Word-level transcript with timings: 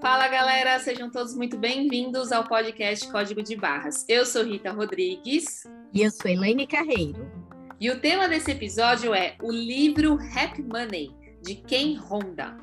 Fala 0.00 0.26
galera, 0.28 0.78
sejam 0.78 1.10
todos 1.10 1.34
muito 1.34 1.58
bem-vindos 1.58 2.32
ao 2.32 2.44
podcast 2.44 3.06
Código 3.12 3.42
de 3.42 3.54
Barras. 3.54 4.06
Eu 4.08 4.24
sou 4.24 4.42
Rita 4.42 4.72
Rodrigues. 4.72 5.64
E 5.92 6.00
eu 6.00 6.10
sou 6.10 6.30
Elaine 6.30 6.66
Carreiro. 6.66 7.30
E 7.78 7.90
o 7.90 8.00
tema 8.00 8.26
desse 8.26 8.52
episódio 8.52 9.12
é 9.12 9.36
o 9.42 9.52
livro 9.52 10.18
Happy 10.34 10.62
Money, 10.62 11.14
de 11.42 11.56
Ken 11.56 11.98
Honda. 11.98 12.56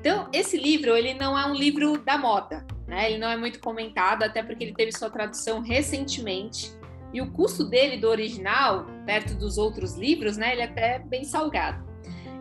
Então, 0.00 0.28
esse 0.32 0.56
livro, 0.56 0.96
ele 0.96 1.14
não 1.14 1.38
é 1.38 1.46
um 1.46 1.54
livro 1.54 1.98
da 1.98 2.18
moda, 2.18 2.66
né? 2.88 3.08
Ele 3.10 3.18
não 3.18 3.30
é 3.30 3.36
muito 3.36 3.60
comentado, 3.60 4.24
até 4.24 4.42
porque 4.42 4.64
ele 4.64 4.74
teve 4.74 4.90
sua 4.90 5.08
tradução 5.08 5.60
recentemente. 5.60 6.75
E 7.12 7.20
o 7.20 7.30
custo 7.30 7.64
dele, 7.64 7.96
do 7.96 8.08
original, 8.08 8.86
perto 9.04 9.34
dos 9.34 9.58
outros 9.58 9.96
livros, 9.96 10.36
né? 10.36 10.52
Ele 10.52 10.62
é 10.62 10.64
até 10.64 10.98
bem 10.98 11.24
salgado. 11.24 11.84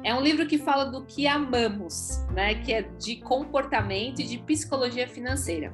É 0.04 0.14
um 0.14 0.22
livro 0.22 0.46
que 0.46 0.58
fala 0.58 0.86
do 0.86 1.06
que 1.06 1.28
amamos, 1.28 2.26
né? 2.32 2.56
Que 2.56 2.74
é 2.74 2.82
de 2.82 3.18
comportamento 3.18 4.20
e 4.22 4.24
de 4.24 4.38
psicologia 4.38 5.08
financeira. 5.08 5.74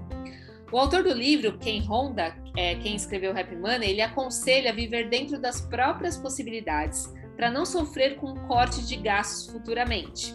O 0.72 0.77
autor 0.77 1.04
do 1.04 1.13
livro, 1.13 1.58
Ken 1.58 1.82
Honda, 1.82 2.34
é, 2.55 2.76
quem 2.76 2.96
escreveu 2.96 3.38
Happy 3.38 3.58
Money, 3.58 3.90
ele 3.90 4.02
aconselha 4.02 4.73
viver 4.73 5.10
dentro 5.10 5.38
das 5.38 5.60
próprias 5.60 6.18
possibilidades 6.18 7.13
para 7.35 7.52
não 7.52 7.66
sofrer 7.66 8.16
com 8.16 8.32
um 8.32 8.48
corte 8.48 8.85
de 8.85 8.96
gastos 8.96 9.52
futuramente. 9.52 10.34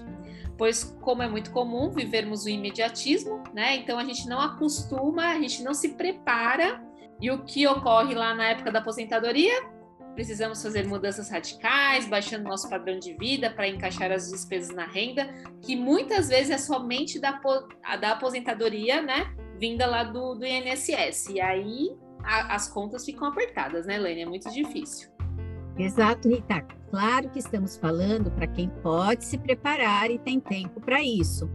Pois, 0.58 0.84
como 1.00 1.22
é 1.22 1.28
muito 1.28 1.50
comum 1.50 1.90
vivermos 1.90 2.44
o 2.44 2.48
imediatismo, 2.50 3.44
né? 3.54 3.76
Então 3.76 3.98
a 3.98 4.04
gente 4.04 4.28
não 4.28 4.40
acostuma, 4.40 5.28
a 5.28 5.40
gente 5.40 5.62
não 5.62 5.72
se 5.72 5.90
prepara. 5.90 6.82
E 7.20 7.30
o 7.30 7.44
que 7.44 7.66
ocorre 7.66 8.14
lá 8.14 8.34
na 8.34 8.48
época 8.48 8.70
da 8.70 8.78
aposentadoria? 8.78 9.54
Precisamos 10.14 10.62
fazer 10.62 10.86
mudanças 10.86 11.30
radicais, 11.30 12.08
baixando 12.08 12.44
nosso 12.44 12.68
padrão 12.70 12.98
de 12.98 13.14
vida 13.14 13.50
para 13.50 13.68
encaixar 13.68 14.10
as 14.10 14.30
despesas 14.30 14.74
na 14.74 14.86
renda, 14.86 15.28
que 15.62 15.76
muitas 15.76 16.28
vezes 16.28 16.50
é 16.50 16.58
somente 16.58 17.18
da, 17.18 17.38
da 18.00 18.12
aposentadoria, 18.12 19.02
né? 19.02 19.34
vinda 19.58 19.86
lá 19.86 20.04
do, 20.04 20.34
do 20.34 20.44
INSS. 20.44 21.30
E 21.30 21.40
aí 21.40 21.96
a, 22.22 22.54
as 22.54 22.68
contas 22.68 23.04
ficam 23.04 23.28
apertadas, 23.28 23.86
né, 23.86 23.98
Lênia? 23.98 24.24
É 24.24 24.28
muito 24.28 24.50
difícil. 24.50 25.10
Exato, 25.78 26.28
Rita. 26.28 26.62
Claro 26.90 27.28
que 27.30 27.38
estamos 27.38 27.76
falando 27.76 28.30
para 28.30 28.46
quem 28.46 28.68
pode 28.82 29.24
se 29.24 29.36
preparar 29.36 30.10
e 30.10 30.18
tem 30.18 30.40
tempo 30.40 30.80
para 30.80 31.02
isso, 31.02 31.50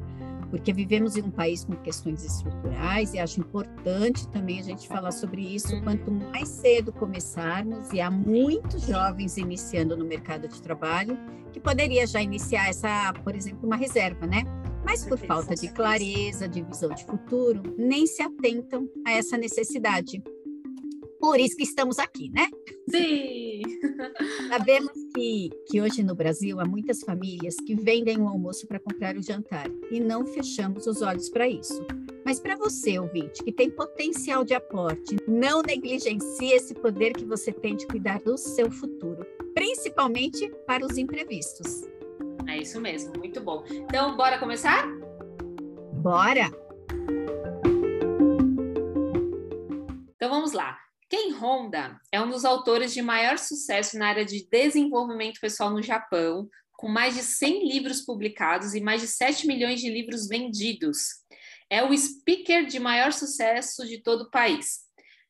porque 0.51 0.71
vivemos 0.71 1.15
em 1.15 1.23
um 1.23 1.31
país 1.31 1.63
com 1.63 1.73
questões 1.77 2.23
estruturais 2.23 3.13
e 3.13 3.19
acho 3.19 3.39
importante 3.39 4.27
também 4.27 4.59
a 4.59 4.63
gente 4.63 4.87
falar 4.87 5.11
sobre 5.11 5.41
isso. 5.41 5.73
Uhum. 5.73 5.81
Quanto 5.81 6.11
mais 6.11 6.49
cedo 6.49 6.91
começarmos, 6.91 7.91
e 7.91 8.01
há 8.01 8.11
muitos 8.11 8.85
jovens 8.85 9.37
iniciando 9.37 9.97
no 9.97 10.05
mercado 10.05 10.47
de 10.47 10.61
trabalho, 10.61 11.17
que 11.51 11.59
poderia 11.59 12.05
já 12.05 12.21
iniciar 12.21 12.69
essa, 12.69 13.13
por 13.23 13.33
exemplo, 13.33 13.65
uma 13.65 13.77
reserva, 13.77 14.27
né? 14.27 14.43
mas 14.83 15.05
por 15.05 15.17
falta 15.17 15.55
de 15.55 15.69
clareza, 15.69 16.47
de 16.47 16.61
visão 16.63 16.89
de 16.89 17.05
futuro, 17.05 17.61
nem 17.77 18.05
se 18.05 18.21
atentam 18.21 18.89
a 19.05 19.11
essa 19.11 19.37
necessidade. 19.37 20.21
Por 21.21 21.39
isso 21.39 21.55
que 21.55 21.63
estamos 21.63 21.99
aqui, 21.99 22.31
né? 22.31 22.47
Sim! 22.89 23.61
Sabemos 24.49 24.91
que, 25.13 25.51
que 25.67 25.79
hoje 25.79 26.01
no 26.01 26.15
Brasil 26.15 26.59
há 26.59 26.65
muitas 26.65 27.01
famílias 27.01 27.55
que 27.55 27.75
vendem 27.75 28.17
o 28.17 28.27
almoço 28.27 28.67
para 28.67 28.79
comprar 28.79 29.15
o 29.15 29.21
jantar 29.21 29.67
e 29.91 29.99
não 29.99 30.25
fechamos 30.25 30.87
os 30.87 31.03
olhos 31.03 31.29
para 31.29 31.47
isso. 31.47 31.85
Mas 32.25 32.39
para 32.39 32.55
você, 32.55 32.97
ouvinte, 32.97 33.43
que 33.43 33.51
tem 33.51 33.69
potencial 33.69 34.43
de 34.43 34.55
aporte, 34.55 35.17
não 35.27 35.61
negligencie 35.61 36.53
esse 36.53 36.73
poder 36.73 37.13
que 37.13 37.23
você 37.23 37.51
tem 37.51 37.75
de 37.75 37.85
cuidar 37.85 38.19
do 38.21 38.35
seu 38.35 38.71
futuro, 38.71 39.23
principalmente 39.53 40.51
para 40.65 40.83
os 40.83 40.97
imprevistos. 40.97 41.83
É 42.47 42.57
isso 42.57 42.81
mesmo, 42.81 43.13
muito 43.19 43.39
bom. 43.41 43.63
Então, 43.69 44.17
bora 44.17 44.39
começar? 44.39 44.87
Bora! 45.93 46.51
Então 50.15 50.29
vamos 50.29 50.51
lá. 50.51 50.80
Ken 51.11 51.33
Honda 51.33 51.99
é 52.09 52.21
um 52.21 52.29
dos 52.29 52.45
autores 52.45 52.93
de 52.93 53.01
maior 53.01 53.37
sucesso 53.37 53.97
na 53.99 54.07
área 54.07 54.23
de 54.23 54.47
desenvolvimento 54.49 55.41
pessoal 55.41 55.69
no 55.69 55.83
Japão, 55.83 56.49
com 56.77 56.87
mais 56.87 57.15
de 57.15 57.21
100 57.21 57.67
livros 57.67 57.99
publicados 57.99 58.73
e 58.73 58.79
mais 58.79 59.01
de 59.01 59.07
7 59.07 59.45
milhões 59.45 59.81
de 59.81 59.89
livros 59.89 60.29
vendidos. 60.29 60.99
É 61.69 61.83
o 61.83 61.95
speaker 61.95 62.65
de 62.65 62.79
maior 62.79 63.11
sucesso 63.11 63.85
de 63.85 64.01
todo 64.01 64.21
o 64.21 64.31
país. 64.31 64.79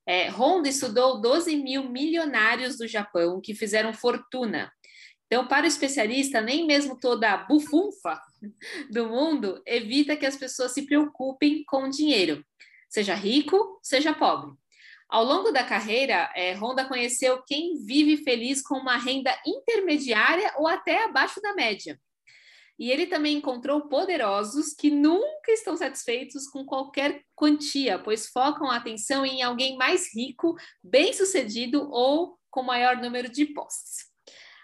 É, 0.06 0.30
Honda 0.30 0.70
estudou 0.70 1.20
12 1.20 1.56
mil 1.56 1.90
milionários 1.90 2.78
do 2.78 2.88
Japão 2.88 3.42
que 3.42 3.56
fizeram 3.56 3.92
fortuna 3.92 4.72
então, 5.32 5.48
para 5.48 5.64
o 5.64 5.68
especialista, 5.68 6.42
nem 6.42 6.68
mesmo 6.68 7.00
toda 7.00 7.32
a 7.32 7.38
bufunfa 7.38 8.22
do 8.92 9.08
mundo 9.08 9.64
evita 9.66 10.18
que 10.18 10.26
as 10.26 10.36
pessoas 10.36 10.74
se 10.74 10.86
preocupem 10.86 11.64
com 11.64 11.86
o 11.86 11.90
dinheiro, 11.90 12.46
seja 12.90 13.16
rico, 13.16 13.80
seja 13.82 14.14
pobre. 14.14 14.61
Ao 15.12 15.26
longo 15.26 15.52
da 15.52 15.62
carreira, 15.62 16.32
é, 16.34 16.54
Honda 16.54 16.86
conheceu 16.86 17.44
quem 17.44 17.76
vive 17.86 18.24
feliz 18.24 18.62
com 18.62 18.76
uma 18.76 18.96
renda 18.96 19.38
intermediária 19.46 20.54
ou 20.58 20.66
até 20.66 21.04
abaixo 21.04 21.42
da 21.42 21.54
média. 21.54 22.00
E 22.80 22.90
ele 22.90 23.06
também 23.06 23.36
encontrou 23.36 23.90
poderosos 23.90 24.74
que 24.74 24.90
nunca 24.90 25.52
estão 25.52 25.76
satisfeitos 25.76 26.48
com 26.48 26.66
qualquer 26.66 27.22
quantia, 27.36 28.00
pois 28.00 28.28
focam 28.28 28.72
a 28.72 28.78
atenção 28.78 29.26
em 29.26 29.42
alguém 29.42 29.76
mais 29.76 30.16
rico, 30.16 30.56
bem-sucedido 30.82 31.92
ou 31.92 32.40
com 32.50 32.64
maior 32.64 32.96
número 32.96 33.30
de 33.30 33.48
posses. 33.48 34.10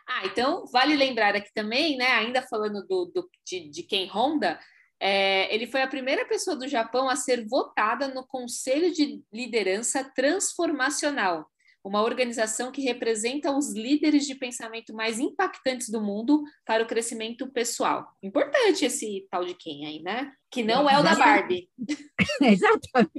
Ah, 0.07 0.25
então 0.27 0.65
vale 0.67 0.95
lembrar 0.95 1.35
aqui 1.35 1.53
também, 1.53 1.97
né? 1.97 2.07
Ainda 2.13 2.41
falando 2.41 2.87
do, 2.87 3.11
do 3.13 3.29
de, 3.45 3.69
de 3.69 3.83
Ken 3.83 4.07
Honda, 4.07 4.57
é, 4.99 5.53
ele 5.53 5.67
foi 5.67 5.81
a 5.81 5.87
primeira 5.87 6.25
pessoa 6.25 6.55
do 6.55 6.67
Japão 6.67 7.09
a 7.09 7.15
ser 7.15 7.47
votada 7.47 8.07
no 8.07 8.25
Conselho 8.25 8.91
de 8.91 9.21
Liderança 9.31 10.03
Transformacional, 10.03 11.49
uma 11.83 12.01
organização 12.01 12.71
que 12.71 12.81
representa 12.81 13.51
os 13.55 13.73
líderes 13.73 14.25
de 14.25 14.35
pensamento 14.35 14.93
mais 14.93 15.19
impactantes 15.19 15.89
do 15.89 16.01
mundo 16.01 16.43
para 16.65 16.83
o 16.83 16.87
crescimento 16.87 17.47
pessoal. 17.47 18.07
Importante 18.21 18.85
esse 18.85 19.25
tal 19.31 19.45
de 19.45 19.53
quem 19.53 19.85
aí, 19.85 20.01
né? 20.01 20.31
Que 20.51 20.63
não 20.63 20.89
é 20.89 20.99
o 20.99 21.03
da 21.03 21.15
Barbie. 21.15 21.69
Exatamente. 22.41 23.11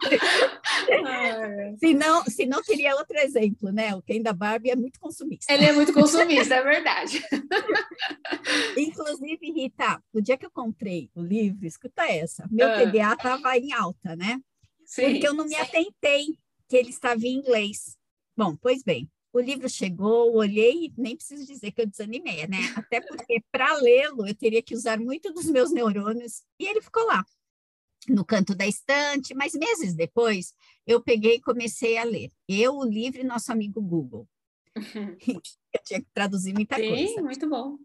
se, 1.78 1.94
não, 1.94 2.24
se 2.24 2.46
não, 2.46 2.62
teria 2.62 2.96
outro 2.96 3.16
exemplo, 3.18 3.70
né? 3.70 3.94
O 3.94 4.02
Ken 4.02 4.22
da 4.22 4.32
Barbie 4.32 4.70
é 4.70 4.76
muito 4.76 4.98
consumista. 4.98 5.52
Ele 5.52 5.64
é 5.64 5.72
muito 5.72 5.92
consumista, 5.92 6.54
é 6.54 6.62
verdade. 6.62 7.22
Inclusive, 8.76 9.52
Rita, 9.52 10.02
no 10.12 10.22
dia 10.22 10.36
que 10.36 10.46
eu 10.46 10.50
comprei 10.50 11.10
o 11.14 11.22
livro, 11.22 11.66
escuta 11.66 12.04
essa, 12.04 12.48
meu 12.50 12.68
ah. 12.68 12.78
TDA 12.78 13.12
estava 13.12 13.56
em 13.56 13.72
alta, 13.72 14.16
né? 14.16 14.40
Sim, 14.84 15.12
Porque 15.12 15.28
eu 15.28 15.34
não 15.34 15.44
me 15.44 15.54
sim. 15.54 15.60
atentei 15.60 16.26
que 16.70 16.76
ele 16.76 16.90
estava 16.90 17.26
em 17.26 17.34
inglês. 17.34 17.98
Bom, 18.36 18.54
pois 18.54 18.84
bem, 18.84 19.10
o 19.32 19.40
livro 19.40 19.68
chegou, 19.68 20.36
olhei 20.36 20.86
e 20.86 20.94
nem 20.96 21.16
preciso 21.16 21.44
dizer 21.44 21.72
que 21.72 21.82
eu 21.82 21.86
desanimei, 21.86 22.46
né? 22.46 22.58
Até 22.76 23.00
porque 23.00 23.42
para 23.50 23.74
lê-lo 23.78 24.24
eu 24.24 24.34
teria 24.34 24.62
que 24.62 24.74
usar 24.74 25.00
muito 25.00 25.32
dos 25.32 25.46
meus 25.46 25.72
neurônios 25.72 26.44
e 26.60 26.68
ele 26.68 26.80
ficou 26.80 27.04
lá 27.06 27.24
no 28.08 28.24
canto 28.24 28.54
da 28.54 28.66
estante, 28.66 29.34
mas 29.34 29.52
meses 29.52 29.94
depois 29.94 30.54
eu 30.86 31.02
peguei 31.02 31.34
e 31.34 31.40
comecei 31.40 31.98
a 31.98 32.04
ler. 32.04 32.30
Eu, 32.48 32.76
o 32.76 32.84
livro 32.84 33.20
e 33.20 33.24
nosso 33.24 33.50
amigo 33.50 33.82
Google. 33.82 34.28
eu 35.26 35.82
tinha 35.84 36.00
que 36.00 36.08
traduzir 36.14 36.54
muita 36.54 36.76
Sim, 36.76 36.88
coisa. 36.88 37.14
Sim, 37.14 37.22
muito 37.22 37.48
bom. 37.48 37.78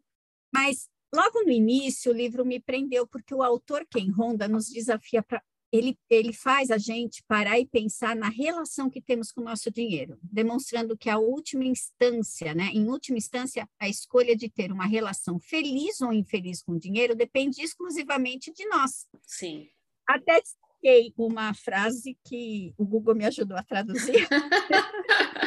Mas 0.54 0.88
logo 1.14 1.44
no 1.44 1.52
início 1.52 2.12
o 2.12 2.16
livro 2.16 2.46
me 2.46 2.60
prendeu 2.60 3.08
porque 3.08 3.34
o 3.34 3.42
autor 3.42 3.86
Ken 3.90 4.12
Honda 4.12 4.48
nos 4.48 4.70
desafia 4.70 5.24
para 5.24 5.44
ele, 5.78 5.98
ele 6.10 6.34
faz 6.34 6.72
a 6.72 6.78
gente 6.78 7.24
parar 7.28 7.60
e 7.60 7.66
pensar 7.66 8.16
na 8.16 8.30
relação 8.30 8.90
que 8.90 9.02
temos 9.02 9.32
com 9.32 9.42
o 9.42 9.44
nosso 9.44 9.72
dinheiro, 9.72 10.18
demonstrando 10.22 10.98
que 10.98 11.10
a 11.10 11.18
última 11.18 11.64
instância, 11.64 12.54
né, 12.54 12.70
em 12.74 12.88
última 12.88 13.18
instância, 13.18 13.68
a 13.80 13.90
escolha 13.90 14.36
de 14.36 14.50
ter 14.50 14.72
uma 14.72 14.86
relação 14.86 15.40
feliz 15.40 16.02
ou 16.02 16.14
infeliz 16.14 16.62
com 16.62 16.74
o 16.74 16.80
dinheiro 16.80 17.16
depende 17.16 17.62
exclusivamente 17.62 18.52
de 18.54 18.66
nós. 18.68 19.08
Sim. 19.24 19.68
Até 20.08 20.42
citei 20.44 21.14
uma 21.18 21.54
frase 21.54 22.18
que 22.24 22.74
o 22.78 22.86
Google 22.86 23.16
me 23.16 23.26
ajudou 23.26 23.58
a 23.58 23.64
traduzir. 23.64 24.28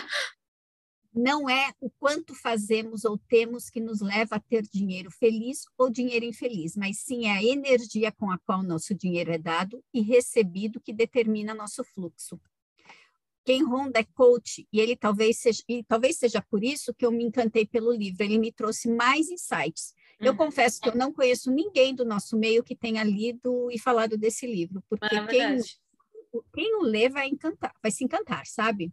não 1.18 1.50
é 1.50 1.72
o 1.80 1.90
quanto 1.90 2.32
fazemos 2.32 3.04
ou 3.04 3.18
temos 3.18 3.68
que 3.68 3.80
nos 3.80 4.00
leva 4.00 4.36
a 4.36 4.40
ter 4.40 4.62
dinheiro 4.62 5.10
feliz 5.10 5.64
ou 5.76 5.90
dinheiro 5.90 6.24
infeliz, 6.24 6.76
mas 6.76 6.98
sim 7.00 7.26
é 7.26 7.32
a 7.32 7.42
energia 7.42 8.12
com 8.12 8.30
a 8.30 8.38
qual 8.38 8.62
nosso 8.62 8.94
dinheiro 8.94 9.32
é 9.32 9.38
dado 9.38 9.82
e 9.92 10.00
recebido 10.00 10.80
que 10.80 10.92
determina 10.92 11.52
nosso 11.52 11.82
fluxo. 11.82 12.40
Ken 13.44 13.64
Honda 13.64 13.98
é 13.98 14.04
coach 14.04 14.68
e 14.72 14.78
ele 14.78 14.94
talvez 14.94 15.38
seja 15.38 15.62
e 15.68 15.82
talvez 15.82 16.18
seja 16.18 16.40
por 16.40 16.62
isso 16.62 16.94
que 16.94 17.04
eu 17.04 17.10
me 17.10 17.24
encantei 17.24 17.66
pelo 17.66 17.90
livro. 17.90 18.22
Ele 18.22 18.38
me 18.38 18.52
trouxe 18.52 18.88
mais 18.88 19.28
insights. 19.28 19.94
Eu 20.20 20.32
uhum. 20.32 20.38
confesso 20.38 20.80
que 20.80 20.88
eu 20.88 20.94
não 20.94 21.12
conheço 21.12 21.50
ninguém 21.50 21.94
do 21.94 22.04
nosso 22.04 22.36
meio 22.36 22.62
que 22.62 22.76
tenha 22.76 23.02
lido 23.02 23.70
e 23.72 23.78
falado 23.78 24.16
desse 24.16 24.46
livro, 24.46 24.82
porque 24.88 25.16
é 25.16 25.26
quem, 25.26 25.60
quem 26.54 26.76
o 26.76 26.82
lê 26.82 27.08
vai 27.08 27.26
encantar, 27.26 27.74
vai 27.82 27.90
se 27.90 28.04
encantar, 28.04 28.46
sabe? 28.46 28.92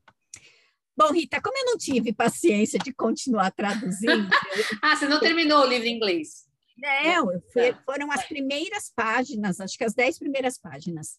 Bom, 0.97 1.11
Rita, 1.11 1.41
como 1.41 1.57
eu 1.57 1.65
não 1.65 1.77
tive 1.77 2.13
paciência 2.13 2.79
de 2.79 2.93
continuar 2.93 3.51
traduzindo. 3.51 4.29
ah, 4.81 4.95
você 4.95 5.07
não 5.07 5.19
terminou 5.19 5.61
o 5.61 5.67
livro 5.67 5.87
em 5.87 5.95
inglês? 5.95 6.45
Não, 6.77 7.27
fui, 7.51 7.73
tá. 7.73 7.81
foram 7.85 8.11
as 8.11 8.25
primeiras 8.25 8.91
páginas, 8.95 9.59
acho 9.59 9.77
que 9.77 9.83
as 9.83 9.93
dez 9.93 10.17
primeiras 10.17 10.57
páginas. 10.57 11.17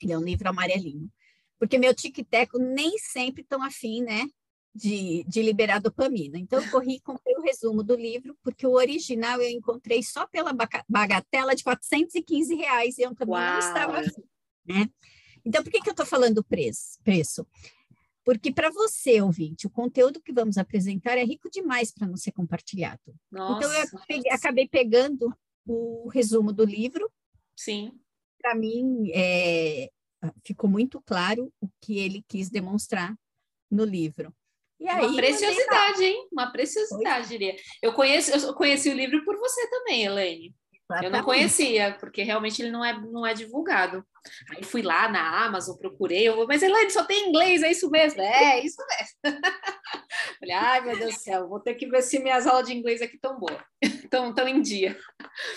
Ele 0.00 0.12
é 0.12 0.18
um 0.18 0.22
livro 0.22 0.48
amarelinho. 0.48 1.10
Porque 1.58 1.78
meu 1.78 1.94
tic-teco 1.94 2.58
nem 2.58 2.96
sempre 2.98 3.44
tão 3.44 3.62
afim, 3.62 4.02
né? 4.02 4.26
De, 4.74 5.24
de 5.28 5.42
liberar 5.42 5.80
dopamina. 5.80 6.38
Então, 6.38 6.62
eu 6.62 6.70
corri 6.70 6.94
e 6.94 7.00
comprei 7.00 7.34
o 7.36 7.42
resumo 7.42 7.82
do 7.82 7.96
livro, 7.96 8.38
porque 8.42 8.66
o 8.66 8.72
original 8.72 9.42
eu 9.42 9.50
encontrei 9.50 10.02
só 10.02 10.26
pela 10.26 10.54
bagatela 10.88 11.54
de 11.54 11.64
415 11.64 12.54
reais, 12.54 12.96
e 12.96 13.02
eu 13.02 13.14
também 13.14 13.34
Uau. 13.34 13.52
não 13.52 13.58
estava 13.58 13.98
afim, 13.98 14.22
né? 14.64 14.88
Então, 15.44 15.62
por 15.62 15.72
que, 15.72 15.80
que 15.80 15.88
eu 15.88 15.92
estou 15.92 16.06
falando 16.06 16.44
preço? 16.44 16.98
preço? 17.02 17.46
Porque 18.24 18.52
para 18.52 18.70
você, 18.70 19.20
ouvinte, 19.20 19.66
o 19.66 19.70
conteúdo 19.70 20.20
que 20.20 20.32
vamos 20.32 20.58
apresentar 20.58 21.16
é 21.16 21.24
rico 21.24 21.50
demais 21.50 21.90
para 21.90 22.06
não 22.06 22.16
ser 22.16 22.32
compartilhado. 22.32 23.14
Nossa. 23.30 23.58
Então, 23.58 23.72
eu 23.72 24.06
peguei, 24.06 24.30
acabei 24.30 24.68
pegando 24.68 25.34
o 25.66 26.08
resumo 26.08 26.52
do 26.52 26.64
livro. 26.64 27.10
Sim. 27.56 27.92
Para 28.40 28.54
mim, 28.54 29.10
é, 29.14 29.90
ficou 30.44 30.68
muito 30.68 31.00
claro 31.02 31.52
o 31.60 31.68
que 31.80 31.98
ele 31.98 32.24
quis 32.28 32.50
demonstrar 32.50 33.14
no 33.70 33.84
livro. 33.84 34.34
E 34.78 34.88
aí, 34.88 35.06
uma 35.06 35.16
preciosidade, 35.16 36.04
hein? 36.04 36.28
Uma 36.32 36.50
preciosidade, 36.50 37.28
diria. 37.28 37.54
Eu, 37.82 37.92
conheço, 37.92 38.30
eu 38.30 38.54
conheci 38.54 38.88
o 38.88 38.94
livro 38.94 39.22
por 39.24 39.36
você 39.36 39.68
também, 39.68 40.04
Elaine. 40.04 40.54
Eu 41.02 41.10
não 41.10 41.22
conhecia, 41.22 41.96
porque 41.98 42.22
realmente 42.22 42.60
ele 42.60 42.70
não 42.70 42.84
é, 42.84 42.98
não 42.98 43.26
é 43.26 43.34
divulgado. 43.34 44.04
Aí 44.50 44.62
fui 44.62 44.82
lá 44.82 45.08
na 45.08 45.44
Amazon, 45.44 45.76
procurei, 45.76 46.28
eu, 46.28 46.46
mas 46.46 46.62
Elaine 46.62 46.90
só 46.90 47.04
tem 47.04 47.28
inglês, 47.28 47.62
é 47.62 47.70
isso 47.70 47.90
mesmo? 47.90 48.20
É, 48.20 48.58
é 48.58 48.64
isso 48.64 48.82
mesmo. 48.88 49.40
Falei, 50.40 50.54
ai 50.54 50.80
meu 50.82 50.98
Deus 50.98 51.14
do 51.14 51.20
céu, 51.20 51.48
vou 51.48 51.60
ter 51.60 51.74
que 51.74 51.86
ver 51.86 52.02
se 52.02 52.18
minhas 52.18 52.46
aulas 52.46 52.66
de 52.66 52.74
inglês 52.74 53.00
aqui 53.00 53.14
estão 53.14 53.38
boas, 53.38 53.58
estão 53.82 54.34
tão 54.34 54.46
em 54.46 54.60
dia. 54.60 54.98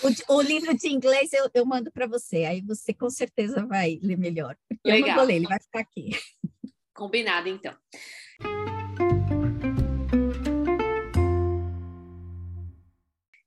O, 0.02 0.36
o, 0.36 0.40
livro 0.40 0.76
de 0.76 0.88
inglês 0.88 1.32
eu, 1.32 1.50
eu 1.52 1.66
mando 1.66 1.90
para 1.90 2.06
você, 2.06 2.44
aí 2.44 2.62
você 2.62 2.94
com 2.94 3.10
certeza 3.10 3.66
vai 3.66 3.98
ler 4.02 4.18
melhor. 4.18 4.56
Legal. 4.84 5.00
Eu 5.00 5.06
não 5.06 5.14
vou 5.16 5.24
ler, 5.24 5.36
ele 5.36 5.48
vai 5.48 5.60
ficar 5.60 5.80
aqui. 5.80 6.10
Combinado, 6.94 7.48
então. 7.48 7.74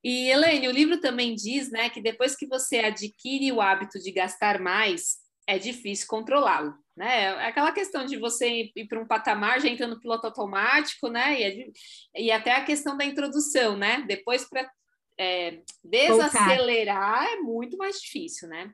E, 0.03 0.29
Elaine, 0.29 0.67
o 0.67 0.71
livro 0.71 0.99
também 0.99 1.35
diz 1.35 1.71
né, 1.71 1.89
que 1.89 2.01
depois 2.01 2.35
que 2.35 2.47
você 2.47 2.79
adquire 2.79 3.51
o 3.51 3.61
hábito 3.61 3.99
de 3.99 4.11
gastar 4.11 4.59
mais, 4.59 5.17
é 5.47 5.57
difícil 5.57 6.05
controlá-lo. 6.07 6.73
Né? 6.95 7.23
É 7.23 7.45
aquela 7.45 7.71
questão 7.71 8.05
de 8.05 8.17
você 8.17 8.71
ir 8.75 8.87
para 8.87 8.99
um 8.99 9.07
patamar, 9.07 9.61
já 9.61 9.69
entra 9.69 9.87
no 9.87 9.99
piloto 9.99 10.27
automático, 10.27 11.07
né? 11.09 11.39
E, 11.39 11.43
é 11.43 12.21
e 12.23 12.31
até 12.31 12.53
a 12.53 12.65
questão 12.65 12.97
da 12.97 13.05
introdução, 13.05 13.77
né? 13.77 14.03
Depois 14.07 14.47
para 14.49 14.69
é, 15.17 15.61
desacelerar 15.83 17.25
é 17.25 17.35
muito 17.37 17.77
mais 17.77 17.99
difícil, 17.99 18.49
né? 18.49 18.71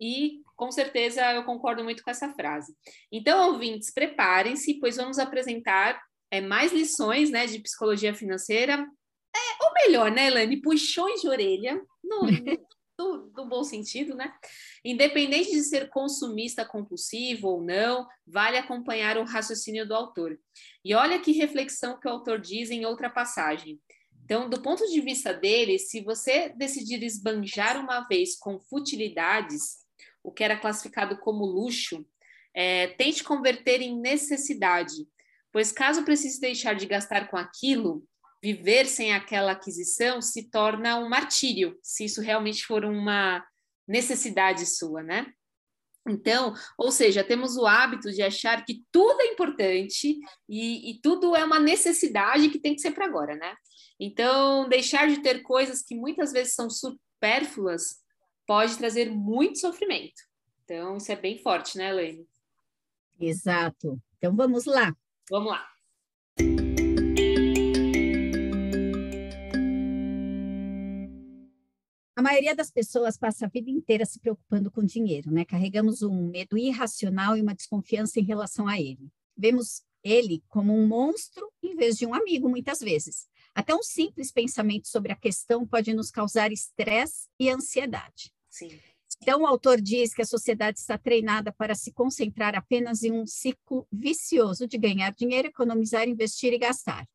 E 0.00 0.40
com 0.56 0.72
certeza 0.72 1.32
eu 1.32 1.44
concordo 1.44 1.84
muito 1.84 2.02
com 2.02 2.10
essa 2.10 2.32
frase. 2.32 2.74
Então, 3.12 3.52
ouvintes, 3.52 3.92
preparem-se, 3.92 4.80
pois 4.80 4.96
vamos 4.96 5.18
apresentar 5.18 6.00
é, 6.30 6.40
mais 6.40 6.72
lições 6.72 7.30
né, 7.30 7.46
de 7.46 7.58
psicologia 7.58 8.14
financeira 8.14 8.86
é, 9.34 9.64
ou 9.64 9.72
melhor, 9.74 10.10
né, 10.10 10.26
Elane? 10.26 10.60
Puxões 10.60 11.20
de 11.20 11.28
orelha, 11.28 11.80
no, 12.02 12.22
no, 12.98 13.46
bom 13.48 13.64
sentido, 13.64 14.14
né? 14.14 14.32
Independente 14.84 15.50
de 15.50 15.62
ser 15.62 15.88
consumista 15.88 16.64
compulsivo 16.64 17.48
ou 17.48 17.62
não, 17.62 18.06
vale 18.26 18.58
acompanhar 18.58 19.16
o 19.18 19.24
raciocínio 19.24 19.86
do 19.86 19.94
autor. 19.94 20.38
E 20.84 20.94
olha 20.94 21.18
que 21.20 21.32
reflexão 21.32 21.98
que 21.98 22.08
o 22.08 22.10
autor 22.10 22.40
diz 22.40 22.70
em 22.70 22.84
outra 22.84 23.08
passagem. 23.10 23.80
Então, 24.24 24.48
do 24.48 24.62
ponto 24.62 24.86
de 24.86 25.00
vista 25.00 25.34
dele, 25.34 25.78
se 25.78 26.02
você 26.02 26.50
decidir 26.50 27.02
esbanjar 27.02 27.80
uma 27.80 28.06
vez 28.06 28.38
com 28.38 28.60
futilidades, 28.60 29.80
o 30.22 30.30
que 30.30 30.44
era 30.44 30.56
classificado 30.56 31.18
como 31.18 31.44
luxo, 31.44 32.06
é, 32.54 32.88
tente 32.88 33.24
converter 33.24 33.80
em 33.80 33.98
necessidade, 33.98 34.94
pois 35.52 35.72
caso 35.72 36.04
precise 36.04 36.40
deixar 36.40 36.74
de 36.74 36.86
gastar 36.86 37.28
com 37.28 37.36
aquilo, 37.36 38.06
viver 38.42 38.86
sem 38.86 39.12
aquela 39.12 39.52
aquisição 39.52 40.20
se 40.22 40.50
torna 40.50 40.98
um 40.98 41.08
martírio, 41.08 41.78
se 41.82 42.04
isso 42.04 42.20
realmente 42.20 42.66
for 42.66 42.84
uma 42.84 43.44
necessidade 43.86 44.66
sua, 44.66 45.02
né? 45.02 45.26
Então, 46.08 46.54
ou 46.78 46.90
seja, 46.90 47.22
temos 47.22 47.56
o 47.56 47.66
hábito 47.66 48.10
de 48.10 48.22
achar 48.22 48.64
que 48.64 48.82
tudo 48.90 49.20
é 49.20 49.26
importante 49.26 50.18
e, 50.48 50.90
e 50.90 51.00
tudo 51.00 51.36
é 51.36 51.44
uma 51.44 51.60
necessidade 51.60 52.48
que 52.48 52.58
tem 52.58 52.74
que 52.74 52.80
ser 52.80 52.92
para 52.92 53.04
agora, 53.04 53.36
né? 53.36 53.54
Então, 53.98 54.66
deixar 54.68 55.08
de 55.08 55.22
ter 55.22 55.42
coisas 55.42 55.82
que 55.82 55.94
muitas 55.94 56.32
vezes 56.32 56.54
são 56.54 56.70
supérfluas 56.70 58.00
pode 58.46 58.78
trazer 58.78 59.10
muito 59.10 59.58
sofrimento. 59.58 60.22
Então, 60.64 60.96
isso 60.96 61.12
é 61.12 61.16
bem 61.16 61.38
forte, 61.38 61.76
né, 61.76 61.90
Elaine? 61.90 62.26
Exato. 63.20 64.00
Então, 64.16 64.34
vamos 64.34 64.64
lá. 64.64 64.94
Vamos 65.28 65.52
lá. 65.52 65.68
A 72.20 72.22
maioria 72.22 72.54
das 72.54 72.70
pessoas 72.70 73.16
passa 73.16 73.46
a 73.46 73.48
vida 73.48 73.70
inteira 73.70 74.04
se 74.04 74.20
preocupando 74.20 74.70
com 74.70 74.84
dinheiro, 74.84 75.30
né? 75.30 75.42
Carregamos 75.42 76.02
um 76.02 76.28
medo 76.28 76.58
irracional 76.58 77.34
e 77.34 77.40
uma 77.40 77.54
desconfiança 77.54 78.20
em 78.20 78.24
relação 78.24 78.68
a 78.68 78.78
ele. 78.78 79.10
Vemos 79.34 79.80
ele 80.04 80.44
como 80.46 80.76
um 80.76 80.86
monstro 80.86 81.50
em 81.62 81.74
vez 81.74 81.96
de 81.96 82.04
um 82.04 82.12
amigo, 82.12 82.46
muitas 82.46 82.80
vezes. 82.80 83.26
Até 83.54 83.74
um 83.74 83.82
simples 83.82 84.30
pensamento 84.30 84.86
sobre 84.86 85.12
a 85.12 85.16
questão 85.16 85.66
pode 85.66 85.94
nos 85.94 86.10
causar 86.10 86.52
estresse 86.52 87.26
e 87.40 87.48
ansiedade. 87.48 88.30
Sim. 88.50 88.78
Então, 89.22 89.40
o 89.40 89.46
autor 89.46 89.80
diz 89.80 90.12
que 90.12 90.20
a 90.20 90.26
sociedade 90.26 90.78
está 90.78 90.98
treinada 90.98 91.50
para 91.50 91.74
se 91.74 91.90
concentrar 91.90 92.54
apenas 92.54 93.02
em 93.02 93.12
um 93.12 93.26
ciclo 93.26 93.88
vicioso 93.90 94.66
de 94.66 94.76
ganhar 94.76 95.14
dinheiro, 95.14 95.48
economizar, 95.48 96.06
investir 96.06 96.52
e 96.52 96.58
gastar. 96.58 97.08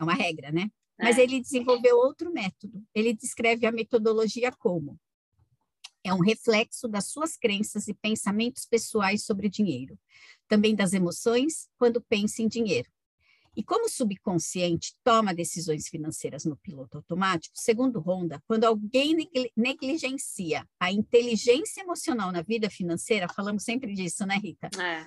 É 0.00 0.02
uma 0.02 0.14
regra, 0.14 0.50
né? 0.50 0.70
Mas 1.02 1.18
é. 1.18 1.22
ele 1.22 1.40
desenvolveu 1.40 1.96
outro 1.96 2.32
método. 2.32 2.82
Ele 2.94 3.12
descreve 3.12 3.66
a 3.66 3.72
metodologia 3.72 4.52
como 4.52 4.98
é 6.04 6.12
um 6.12 6.20
reflexo 6.20 6.88
das 6.88 7.06
suas 7.06 7.36
crenças 7.36 7.86
e 7.86 7.94
pensamentos 7.94 8.66
pessoais 8.66 9.24
sobre 9.24 9.48
dinheiro, 9.48 9.98
também 10.48 10.74
das 10.74 10.92
emoções 10.92 11.68
quando 11.78 12.00
pensa 12.00 12.42
em 12.42 12.48
dinheiro. 12.48 12.90
E 13.54 13.62
como 13.62 13.84
o 13.84 13.88
subconsciente 13.88 14.94
toma 15.04 15.34
decisões 15.34 15.86
financeiras 15.86 16.44
no 16.44 16.56
piloto 16.56 16.96
automático, 16.96 17.54
segundo 17.54 18.00
Honda, 18.00 18.42
quando 18.46 18.64
alguém 18.64 19.14
negligencia 19.54 20.66
a 20.80 20.90
inteligência 20.90 21.82
emocional 21.82 22.32
na 22.32 22.40
vida 22.40 22.70
financeira, 22.70 23.28
falamos 23.28 23.62
sempre 23.62 23.92
disso, 23.92 24.24
né, 24.24 24.40
Rita? 24.42 24.70
É. 24.80 25.06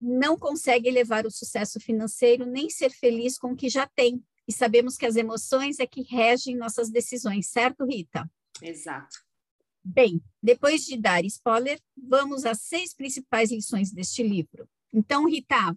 Não 0.00 0.36
consegue 0.36 0.90
levar 0.90 1.24
o 1.24 1.30
sucesso 1.30 1.78
financeiro 1.78 2.44
nem 2.44 2.68
ser 2.68 2.90
feliz 2.90 3.38
com 3.38 3.52
o 3.52 3.56
que 3.56 3.68
já 3.68 3.86
tem, 3.86 4.22
e 4.48 4.52
sabemos 4.52 4.96
que 4.96 5.04
as 5.04 5.14
emoções 5.14 5.78
é 5.78 5.86
que 5.86 6.00
regem 6.02 6.56
nossas 6.56 6.88
decisões, 6.90 7.48
certo, 7.48 7.84
Rita? 7.84 8.28
Exato. 8.62 9.18
Bem, 9.84 10.22
depois 10.42 10.86
de 10.86 10.96
dar 10.96 11.22
spoiler, 11.26 11.78
vamos 11.96 12.46
às 12.46 12.62
seis 12.62 12.94
principais 12.94 13.52
lições 13.52 13.92
deste 13.92 14.22
livro. 14.22 14.66
Então, 14.92 15.28
Rita, 15.28 15.76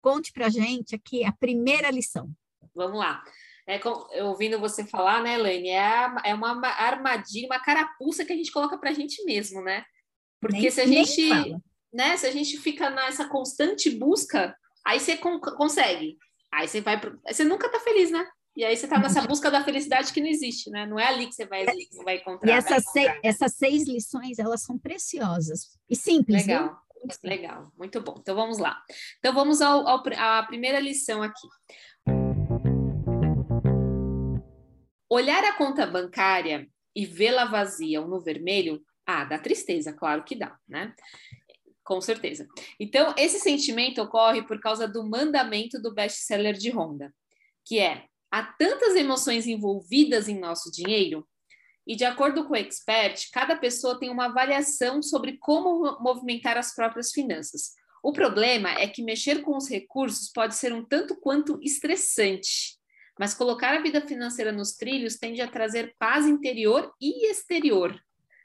conte 0.00 0.32
para 0.32 0.48
gente 0.48 0.94
aqui 0.94 1.24
a 1.24 1.32
primeira 1.32 1.90
lição. 1.90 2.30
Vamos 2.72 3.00
lá. 3.00 3.22
É, 3.66 3.80
ouvindo 4.22 4.58
você 4.58 4.84
falar, 4.84 5.22
né, 5.22 5.34
Elaine, 5.34 5.70
é, 5.70 6.14
é 6.24 6.34
uma 6.34 6.66
armadilha, 6.66 7.46
uma 7.46 7.60
carapuça 7.60 8.24
que 8.24 8.32
a 8.32 8.36
gente 8.36 8.52
coloca 8.52 8.78
para 8.78 8.90
a 8.90 8.94
gente 8.94 9.24
mesmo, 9.24 9.62
né? 9.62 9.84
Porque 10.40 10.58
nem, 10.58 10.70
se 10.70 10.80
a 10.80 10.86
gente, 10.86 11.30
né, 11.92 12.16
se 12.16 12.26
a 12.26 12.30
gente 12.30 12.58
fica 12.58 12.90
nessa 12.90 13.28
constante 13.28 13.90
busca, 13.90 14.56
aí 14.84 14.98
você 14.98 15.16
con 15.16 15.40
consegue. 15.40 16.18
Aí 16.52 16.68
você 16.68 16.80
vai. 16.80 17.00
Pro... 17.00 17.18
Você 17.26 17.44
nunca 17.44 17.68
tá 17.68 17.80
feliz, 17.80 18.10
né? 18.10 18.26
E 18.54 18.64
aí 18.64 18.76
você 18.76 18.86
tá 18.86 18.98
nessa 18.98 19.22
busca 19.22 19.50
da 19.50 19.64
felicidade 19.64 20.12
que 20.12 20.20
não 20.20 20.28
existe, 20.28 20.68
né? 20.70 20.84
Não 20.84 20.98
é 20.98 21.06
ali 21.06 21.26
que 21.26 21.34
você 21.34 21.46
vai, 21.46 21.62
é. 21.62 21.72
você 21.72 22.04
vai 22.04 22.16
encontrar. 22.16 22.50
E 22.50 22.52
essas, 22.52 22.84
seis, 22.92 23.12
essas 23.22 23.54
seis 23.54 23.88
lições, 23.88 24.38
elas 24.38 24.62
são 24.62 24.78
preciosas 24.78 25.78
e 25.88 25.96
simples. 25.96 26.46
Legal, 26.46 26.76
viu? 27.02 27.30
legal, 27.30 27.72
muito 27.78 28.00
bom. 28.02 28.16
Então 28.20 28.36
vamos 28.36 28.58
lá. 28.58 28.78
Então 29.18 29.32
vamos 29.32 29.62
ao, 29.62 29.88
ao, 29.88 30.02
à 30.18 30.42
primeira 30.42 30.78
lição 30.78 31.22
aqui. 31.22 31.48
Olhar 35.10 35.42
a 35.44 35.54
conta 35.54 35.86
bancária 35.86 36.68
e 36.94 37.06
vê-la 37.06 37.46
vazia 37.46 38.02
ou 38.02 38.08
no 38.08 38.20
vermelho, 38.20 38.82
ah, 39.06 39.24
dá 39.24 39.38
tristeza, 39.38 39.92
claro 39.92 40.24
que 40.24 40.36
dá, 40.36 40.56
né? 40.68 40.94
Com 41.84 42.00
certeza. 42.00 42.48
Então, 42.78 43.14
esse 43.16 43.40
sentimento 43.40 44.00
ocorre 44.00 44.42
por 44.42 44.60
causa 44.60 44.86
do 44.86 45.02
mandamento 45.08 45.80
do 45.80 45.92
best-seller 45.92 46.54
de 46.54 46.70
Honda, 46.70 47.12
que 47.64 47.78
é: 47.78 48.04
há 48.30 48.42
tantas 48.42 48.94
emoções 48.94 49.46
envolvidas 49.46 50.28
em 50.28 50.38
nosso 50.38 50.70
dinheiro, 50.70 51.26
e 51.86 51.96
de 51.96 52.04
acordo 52.04 52.44
com 52.44 52.52
o 52.52 52.56
expert, 52.56 53.28
cada 53.32 53.56
pessoa 53.56 53.98
tem 53.98 54.08
uma 54.08 54.26
avaliação 54.26 55.02
sobre 55.02 55.36
como 55.38 55.98
movimentar 56.00 56.56
as 56.56 56.74
próprias 56.74 57.10
finanças. 57.10 57.72
O 58.02 58.12
problema 58.12 58.70
é 58.70 58.86
que 58.86 59.02
mexer 59.02 59.42
com 59.42 59.56
os 59.56 59.68
recursos 59.68 60.30
pode 60.32 60.54
ser 60.54 60.72
um 60.72 60.84
tanto 60.84 61.16
quanto 61.16 61.58
estressante, 61.62 62.76
mas 63.18 63.34
colocar 63.34 63.76
a 63.76 63.82
vida 63.82 64.00
financeira 64.00 64.52
nos 64.52 64.72
trilhos 64.72 65.16
tende 65.16 65.40
a 65.40 65.48
trazer 65.48 65.94
paz 65.98 66.26
interior 66.26 66.92
e 67.00 67.28
exterior. 67.30 68.00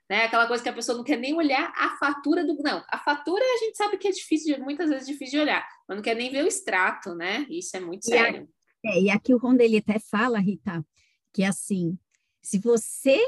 Né? 0.10 0.24
Aquela 0.24 0.48
coisa 0.48 0.64
que 0.64 0.70
a 0.70 0.74
pessoa 0.74 0.98
não 0.98 1.04
quer 1.04 1.18
nem 1.18 1.36
olhar 1.36 1.74
a 1.76 1.98
fatura 1.98 2.46
do. 2.46 2.56
Não, 2.64 2.84
a 2.90 2.98
fatura 2.98 3.44
a 3.44 3.66
gente 3.66 3.76
sabe 3.76 3.98
que 3.98 4.08
é 4.08 4.12
difícil, 4.12 4.56
de, 4.56 4.62
muitas 4.62 4.90
vezes 4.90 5.08
difícil 5.08 5.40
de 5.40 5.44
olhar, 5.44 5.68
mas 5.88 5.98
não 5.98 6.04
quer 6.04 6.16
nem 6.16 6.32
ver 6.32 6.44
o 6.44 6.48
extrato, 6.48 7.14
né? 7.14 7.46
Isso 7.50 7.76
é 7.76 7.80
muito 7.80 8.06
sério. 8.06 8.48
E, 8.84 8.88
a, 8.88 8.92
é, 8.92 9.02
e 9.02 9.10
aqui 9.10 9.34
o 9.34 9.38
Ronda 9.38 9.64
ele 9.64 9.78
até 9.78 10.00
fala, 10.00 10.40
Rita, 10.40 10.86
que 11.34 11.44
assim, 11.44 11.98
se 12.42 12.58
você 12.58 13.20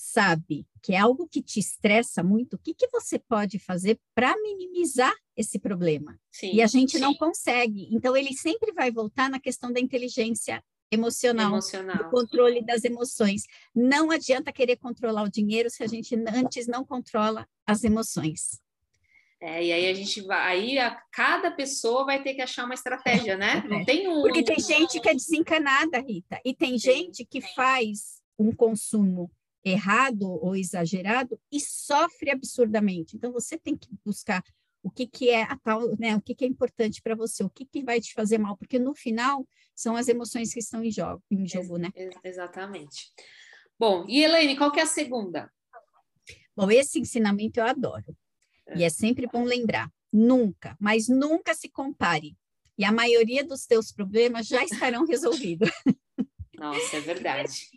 sabe 0.00 0.66
que 0.82 0.94
é 0.94 0.98
algo 0.98 1.28
que 1.28 1.42
te 1.42 1.60
estressa 1.60 2.22
muito, 2.22 2.54
o 2.54 2.58
que, 2.58 2.72
que 2.72 2.88
você 2.88 3.18
pode 3.18 3.58
fazer 3.58 4.00
para 4.14 4.34
minimizar 4.40 5.14
esse 5.36 5.58
problema? 5.58 6.18
Sim, 6.30 6.54
e 6.54 6.62
a 6.62 6.66
gente 6.66 6.92
sim. 6.92 7.00
não 7.00 7.14
consegue. 7.14 7.88
Então, 7.94 8.16
ele 8.16 8.32
sempre 8.32 8.72
vai 8.72 8.90
voltar 8.90 9.28
na 9.28 9.38
questão 9.38 9.70
da 9.72 9.80
inteligência 9.80 10.64
emocional, 10.90 11.52
emocional, 11.52 11.96
do 11.96 12.10
controle 12.10 12.64
das 12.64 12.84
emoções. 12.84 13.44
Não 13.74 14.10
adianta 14.10 14.52
querer 14.52 14.76
controlar 14.76 15.22
o 15.22 15.30
dinheiro 15.30 15.70
se 15.70 15.82
a 15.82 15.86
gente 15.86 16.14
antes 16.34 16.66
não 16.66 16.84
controla 16.84 17.46
as 17.66 17.84
emoções. 17.84 18.60
É, 19.42 19.64
e 19.64 19.72
aí 19.72 19.88
a 19.88 19.94
gente 19.94 20.20
vai, 20.20 20.52
aí 20.52 20.78
a, 20.78 21.00
cada 21.10 21.50
pessoa 21.50 22.04
vai 22.04 22.22
ter 22.22 22.34
que 22.34 22.42
achar 22.42 22.64
uma 22.64 22.74
estratégia, 22.74 23.38
né? 23.38 23.64
Não 23.66 23.84
tem 23.84 24.06
um. 24.06 24.20
Porque 24.20 24.42
tem 24.42 24.60
gente 24.60 25.00
que 25.00 25.08
é 25.08 25.14
desencanada, 25.14 25.98
Rita, 25.98 26.38
e 26.44 26.54
tem 26.54 26.78
gente 26.78 27.24
que 27.24 27.40
faz 27.40 28.20
um 28.38 28.52
consumo 28.54 29.30
errado 29.64 30.30
ou 30.42 30.56
exagerado 30.56 31.38
e 31.50 31.58
sofre 31.60 32.30
absurdamente. 32.30 33.16
Então 33.16 33.32
você 33.32 33.58
tem 33.58 33.76
que 33.76 33.88
buscar 34.04 34.42
o 34.82 34.90
que, 34.90 35.06
que 35.06 35.30
é 35.30 35.42
a 35.42 35.56
tal, 35.58 35.96
né? 35.98 36.16
O 36.16 36.20
que, 36.20 36.34
que 36.34 36.44
é 36.44 36.48
importante 36.48 37.02
para 37.02 37.14
você, 37.14 37.44
o 37.44 37.50
que, 37.50 37.64
que 37.64 37.82
vai 37.82 38.00
te 38.00 38.12
fazer 38.14 38.38
mal, 38.38 38.56
porque 38.56 38.78
no 38.78 38.94
final 38.94 39.46
são 39.74 39.96
as 39.96 40.08
emoções 40.08 40.52
que 40.52 40.60
estão 40.60 40.82
em 40.82 40.90
jogo, 40.90 41.22
em 41.30 41.46
jogo 41.46 41.76
né? 41.76 41.90
Exatamente. 42.24 43.12
Bom, 43.78 44.04
e 44.08 44.22
Elaine, 44.22 44.56
qual 44.56 44.72
que 44.72 44.80
é 44.80 44.82
a 44.82 44.86
segunda? 44.86 45.50
Bom, 46.56 46.70
esse 46.70 46.98
ensinamento 46.98 47.60
eu 47.60 47.64
adoro. 47.64 48.16
É. 48.66 48.78
E 48.78 48.84
é 48.84 48.90
sempre 48.90 49.26
bom 49.26 49.44
lembrar, 49.44 49.90
nunca, 50.12 50.76
mas 50.78 51.08
nunca 51.08 51.54
se 51.54 51.68
compare. 51.68 52.36
E 52.76 52.84
a 52.84 52.92
maioria 52.92 53.44
dos 53.44 53.66
teus 53.66 53.92
problemas 53.92 54.46
já 54.46 54.64
estarão 54.64 55.06
resolvidos. 55.06 55.70
Nossa, 56.54 56.96
é 56.96 57.00
verdade. 57.00 57.68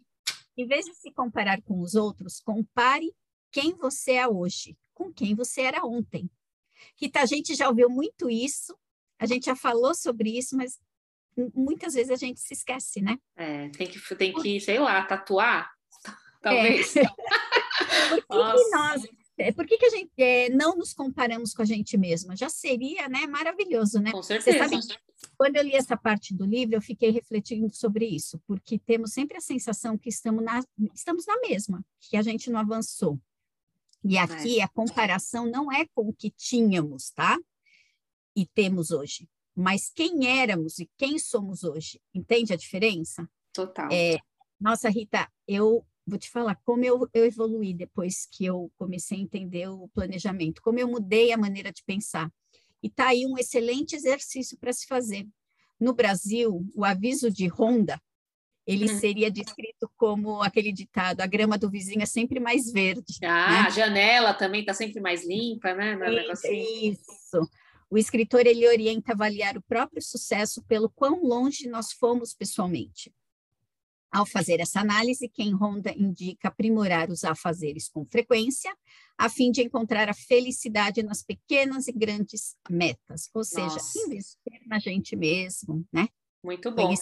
Em 0.58 0.68
vez 0.68 0.86
de 0.86 0.94
se 0.96 1.12
comparar 1.12 1.62
com 1.62 1.80
os 1.80 1.96
outros, 1.96 2.40
compare 2.40 3.14
quem 3.52 3.76
você 3.76 4.14
é 4.14 4.28
hoje 4.28 4.78
com 4.94 5.12
quem 5.12 5.36
você 5.36 5.62
era 5.62 5.86
ontem. 5.86 6.30
Rita, 6.96 7.22
a 7.22 7.26
gente 7.26 7.56
já 7.56 7.68
ouviu 7.68 7.90
muito 7.90 8.30
isso, 8.30 8.78
a 9.20 9.26
gente 9.26 9.46
já 9.46 9.56
falou 9.56 9.94
sobre 9.96 10.38
isso, 10.38 10.56
mas 10.56 10.80
muitas 11.54 11.94
vezes 11.94 12.12
a 12.12 12.16
gente 12.16 12.40
se 12.40 12.54
esquece, 12.54 13.02
né? 13.02 13.18
É, 13.36 13.70
tem 13.70 13.88
que, 13.88 14.16
tem 14.16 14.34
que 14.34 14.60
sei 14.60 14.80
lá, 14.80 15.04
tatuar, 15.04 15.72
talvez. 16.42 16.96
É. 16.96 17.04
Por 18.28 18.56
que, 18.56 18.64
que 18.64 18.70
nós 18.70 19.04
é, 19.38 19.52
por 19.52 19.66
que, 19.66 19.78
que 19.78 19.86
a 19.86 19.90
gente 19.90 20.12
é, 20.18 20.50
não 20.50 20.76
nos 20.76 20.94
comparamos 20.94 21.54
com 21.54 21.64
a 21.64 21.66
gente 21.66 21.98
mesma? 21.98 22.36
Já 22.36 22.50
seria 22.50 23.10
né, 23.10 23.26
maravilhoso, 23.26 24.00
né? 24.00 24.12
Com 24.12 24.22
certeza. 24.22 24.58
Você 24.58 24.82
sabe, 24.82 25.02
quando 25.38 25.56
eu 25.56 25.64
li 25.64 25.76
essa 25.76 25.98
parte 25.98 26.34
do 26.34 26.46
livro, 26.46 26.76
eu 26.76 26.82
fiquei 26.82 27.10
refletindo 27.10 27.74
sobre 27.74 28.06
isso, 28.06 28.40
porque 28.46 28.78
temos 28.78 29.12
sempre 29.12 29.38
a 29.38 29.42
sensação 29.42 29.98
que 29.98 30.10
estamos 30.10 30.44
na, 30.44 30.64
estamos 30.94 31.26
na 31.26 31.40
mesma, 31.40 31.84
que 32.00 32.16
a 32.16 32.22
gente 32.22 32.50
não 32.52 32.60
avançou. 32.60 33.20
E 34.04 34.18
aqui 34.18 34.60
é. 34.60 34.64
a 34.64 34.68
comparação 34.68 35.46
não 35.46 35.72
é 35.72 35.86
com 35.94 36.10
o 36.10 36.14
que 36.14 36.30
tínhamos, 36.30 37.10
tá? 37.12 37.40
E 38.36 38.46
temos 38.46 38.92
hoje, 38.92 39.30
mas 39.56 39.90
quem 39.90 40.28
éramos 40.28 40.80
e 40.80 40.90
quem 40.98 41.18
somos 41.18 41.64
hoje. 41.64 42.02
Entende 42.14 42.54
a 42.54 42.58
diferença? 42.58 43.30
Total. 43.54 43.90
É, 43.92 44.18
nossa, 44.60 44.90
Rita, 44.90 45.30
eu 45.48 45.86
vou 46.06 46.18
te 46.18 46.30
falar 46.30 46.60
como 46.66 46.84
eu, 46.84 47.08
eu 47.14 47.26
evoluí 47.26 47.74
depois 47.74 48.28
que 48.32 48.46
eu 48.46 48.72
comecei 48.76 49.18
a 49.18 49.22
entender 49.22 49.70
o 49.70 49.88
planejamento, 49.90 50.62
como 50.62 50.80
eu 50.80 50.88
mudei 50.88 51.32
a 51.32 51.38
maneira 51.38 51.72
de 51.72 51.84
pensar. 51.84 52.32
E 52.82 52.88
está 52.88 53.10
aí 53.10 53.26
um 53.26 53.38
excelente 53.38 53.96
exercício 53.96 54.58
para 54.58 54.74
se 54.74 54.86
fazer. 54.86 55.26
No 55.80 55.94
Brasil, 55.94 56.66
o 56.76 56.84
aviso 56.84 57.32
de 57.32 57.48
Honda, 57.48 58.02
ele 58.66 58.92
hum. 58.92 59.00
seria 59.00 59.30
descrito 59.30 59.92
como 59.98 60.42
aquele 60.42 60.72
ditado: 60.72 61.22
a 61.22 61.28
grama 61.28 61.58
do 61.58 61.70
vizinho 61.70 62.02
é 62.02 62.06
sempre 62.06 62.40
mais 62.40 62.72
verde. 62.72 63.18
Ah, 63.24 63.52
né? 63.52 63.60
a 63.68 63.70
janela 63.70 64.34
também 64.34 64.62
está 64.62 64.74
sempre 64.74 65.02
mais 65.02 65.26
limpa, 65.26 65.74
né? 65.74 65.98
Assim. 66.32 66.92
Isso. 66.92 67.50
O 67.90 67.98
escritor 67.98 68.48
ele 68.48 68.68
orienta 68.68 69.12
a 69.12 69.16
avaliar 69.16 69.58
o 69.58 69.62
próprio 69.62 70.02
sucesso 70.02 70.64
pelo 70.64 70.90
quão 70.90 71.22
longe 71.24 71.68
nós 71.68 71.92
fomos 71.92 72.34
pessoalmente. 72.34 73.14
Ao 74.12 74.26
fazer 74.28 74.60
essa 74.60 74.80
análise, 74.80 75.28
quem 75.28 75.56
Honda 75.56 75.92
indica 75.98 76.48
aprimorar 76.48 77.10
os 77.10 77.24
afazeres 77.24 77.90
com 77.90 78.06
frequência, 78.06 78.72
a 79.18 79.28
fim 79.28 79.52
de 79.52 79.64
encontrar 79.64 80.08
a 80.08 80.14
felicidade 80.14 81.02
nas 81.02 81.24
pequenas 81.24 81.88
e 81.88 81.92
grandes 81.92 82.56
metas, 82.70 83.30
ou 83.34 83.44
seja, 83.44 83.66
Nossa. 83.66 84.00
investir 84.00 84.62
na 84.68 84.78
gente 84.78 85.16
mesmo, 85.16 85.84
né? 85.92 86.08
Muito 86.44 86.72
bom. 86.72 86.94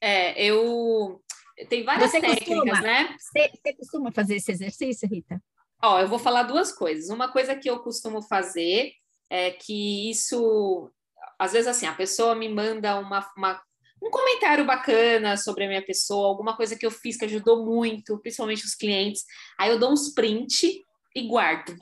É, 0.00 0.42
eu 0.42 1.22
tem 1.68 1.84
várias 1.84 2.10
você 2.10 2.20
técnicas, 2.20 2.48
costuma, 2.48 2.80
né? 2.80 3.16
Você, 3.18 3.50
você 3.54 3.72
costuma 3.74 4.12
fazer 4.12 4.36
esse 4.36 4.50
exercício, 4.50 5.08
Rita? 5.08 5.42
Ó, 5.82 6.00
eu 6.00 6.08
vou 6.08 6.18
falar 6.18 6.44
duas 6.44 6.72
coisas. 6.72 7.10
Uma 7.10 7.30
coisa 7.30 7.54
que 7.54 7.68
eu 7.68 7.80
costumo 7.80 8.22
fazer 8.22 8.92
é 9.28 9.50
que 9.50 10.10
isso, 10.10 10.90
às 11.38 11.52
vezes 11.52 11.68
assim, 11.68 11.86
a 11.86 11.94
pessoa 11.94 12.34
me 12.34 12.48
manda 12.48 12.98
uma, 12.98 13.26
uma 13.36 13.60
um 14.02 14.10
comentário 14.10 14.64
bacana 14.64 15.36
sobre 15.36 15.64
a 15.64 15.68
minha 15.68 15.84
pessoa, 15.84 16.28
alguma 16.28 16.56
coisa 16.56 16.76
que 16.76 16.86
eu 16.86 16.90
fiz 16.90 17.18
que 17.18 17.26
ajudou 17.26 17.64
muito, 17.64 18.18
principalmente 18.18 18.64
os 18.64 18.74
clientes. 18.74 19.24
Aí 19.58 19.70
eu 19.70 19.78
dou 19.78 19.92
uns 19.92 20.14
print 20.14 20.82
e 21.14 21.26
guardo. 21.26 21.76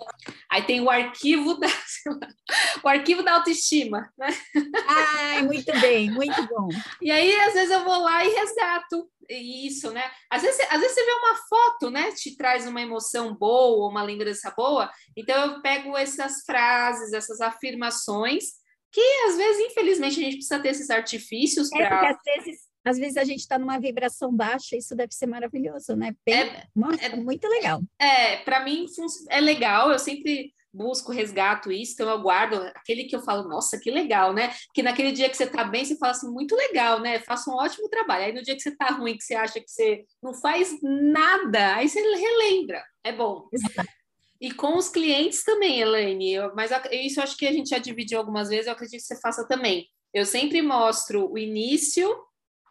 Aí 0.51 0.63
tem 0.63 0.81
o 0.81 0.91
arquivo 0.91 1.55
da 1.59 1.69
o 2.83 2.89
arquivo 2.89 3.23
da 3.23 3.35
autoestima, 3.35 4.11
né? 4.17 4.29
Ai, 4.87 5.43
muito 5.43 5.73
bem, 5.81 6.11
muito 6.11 6.47
bom. 6.49 6.69
E 7.01 7.11
aí 7.11 7.35
às 7.41 7.55
vezes 7.55 7.71
eu 7.71 7.85
vou 7.85 7.99
lá 7.99 8.25
e 8.25 8.29
resgato 8.29 9.11
isso, 9.29 9.91
né? 9.91 10.11
Às 10.31 10.43
vezes, 10.43 10.61
às 10.71 10.81
vezes 10.81 10.95
você 10.95 11.05
vê 11.05 11.13
uma 11.13 11.35
foto, 11.35 11.91
né? 11.91 12.13
Te 12.13 12.37
traz 12.37 12.67
uma 12.67 12.81
emoção 12.81 13.35
boa, 13.35 13.91
uma 13.91 14.03
lembrança 14.03 14.51
boa. 14.57 14.91
Então 15.17 15.37
eu 15.37 15.63
pego 15.63 15.97
essas 15.97 16.45
frases, 16.45 17.13
essas 17.13 17.41
afirmações 17.41 18.59
que 18.91 19.01
às 19.29 19.37
vezes, 19.37 19.71
infelizmente, 19.71 20.19
a 20.19 20.23
gente 20.23 20.37
precisa 20.37 20.61
ter 20.61 20.71
esses 20.71 20.91
artifícios 20.91 21.71
é, 21.73 21.87
para. 21.87 22.11
às 22.11 22.19
vezes, 22.25 22.61
às 22.89 22.99
vezes 22.99 23.17
a 23.17 23.25
gente 23.25 23.41
está 23.41 23.59
numa 23.59 23.79
vibração 23.79 24.35
baixa, 24.35 24.77
isso 24.77 24.97
deve 24.97 25.15
ser 25.15 25.27
maravilhoso, 25.27 25.95
né? 25.95 26.15
Bem, 26.25 26.41
é, 26.41 26.67
nossa, 26.75 27.05
é, 27.05 27.17
muito 27.17 27.47
legal. 27.47 27.81
É, 27.99 28.39
para 28.39 28.65
mim 28.65 28.87
é 29.31 29.41
legal, 29.41 29.91
eu 29.91 29.99
sempre 29.99 30.53
busco, 30.73 31.13
resgato 31.13 31.73
isso, 31.73 31.95
então 31.95 32.09
eu 32.09 32.21
guardo 32.21 32.55
aquele 32.75 33.05
que 33.05 33.17
eu 33.17 33.21
falo, 33.21 33.49
nossa, 33.49 33.79
que 33.79 33.91
legal, 33.91 34.33
né? 34.33 34.55
Que 34.73 34.83
naquele 34.83 35.13
dia 35.13 35.29
que 35.29 35.37
você 35.37 35.47
tá 35.47 35.65
bem, 35.65 35.85
você 35.85 35.97
fala 35.97 36.13
assim, 36.13 36.31
muito 36.31 36.55
legal, 36.55 37.01
né? 37.01 37.21
Faça 37.21 37.51
um 37.51 37.55
ótimo 37.55 37.89
trabalho. 37.89 38.25
Aí 38.25 38.33
no 38.33 38.43
dia 38.43 38.55
que 38.55 38.63
você 38.63 38.77
tá 38.77 38.87
ruim, 38.89 39.17
que 39.17 39.25
você 39.25 39.35
acha 39.35 39.61
que 39.61 39.71
você 39.71 40.05
não 40.23 40.35
faz 40.35 40.77
nada, 40.83 41.77
aí 41.77 41.89
você 41.89 42.01
relembra. 42.01 42.85
É 43.03 43.13
bom. 43.13 43.49
Exato. 43.53 43.89
E 44.41 44.53
com 44.53 44.77
os 44.77 44.89
clientes 44.89 45.43
também, 45.43 45.81
Elaine. 45.81 46.33
Eu, 46.33 46.55
mas 46.55 46.71
isso 46.93 47.19
eu 47.19 47.25
acho 47.25 47.37
que 47.37 47.47
a 47.47 47.53
gente 47.53 47.71
já 47.71 47.79
dividiu 47.79 48.19
algumas 48.19 48.49
vezes, 48.49 48.67
eu 48.67 48.73
acredito 48.73 49.01
que 49.01 49.07
você 49.07 49.21
faça 49.21 49.47
também. 49.49 49.89
Eu 50.15 50.25
sempre 50.25 50.63
mostro 50.63 51.31
o 51.31 51.37
início 51.37 52.09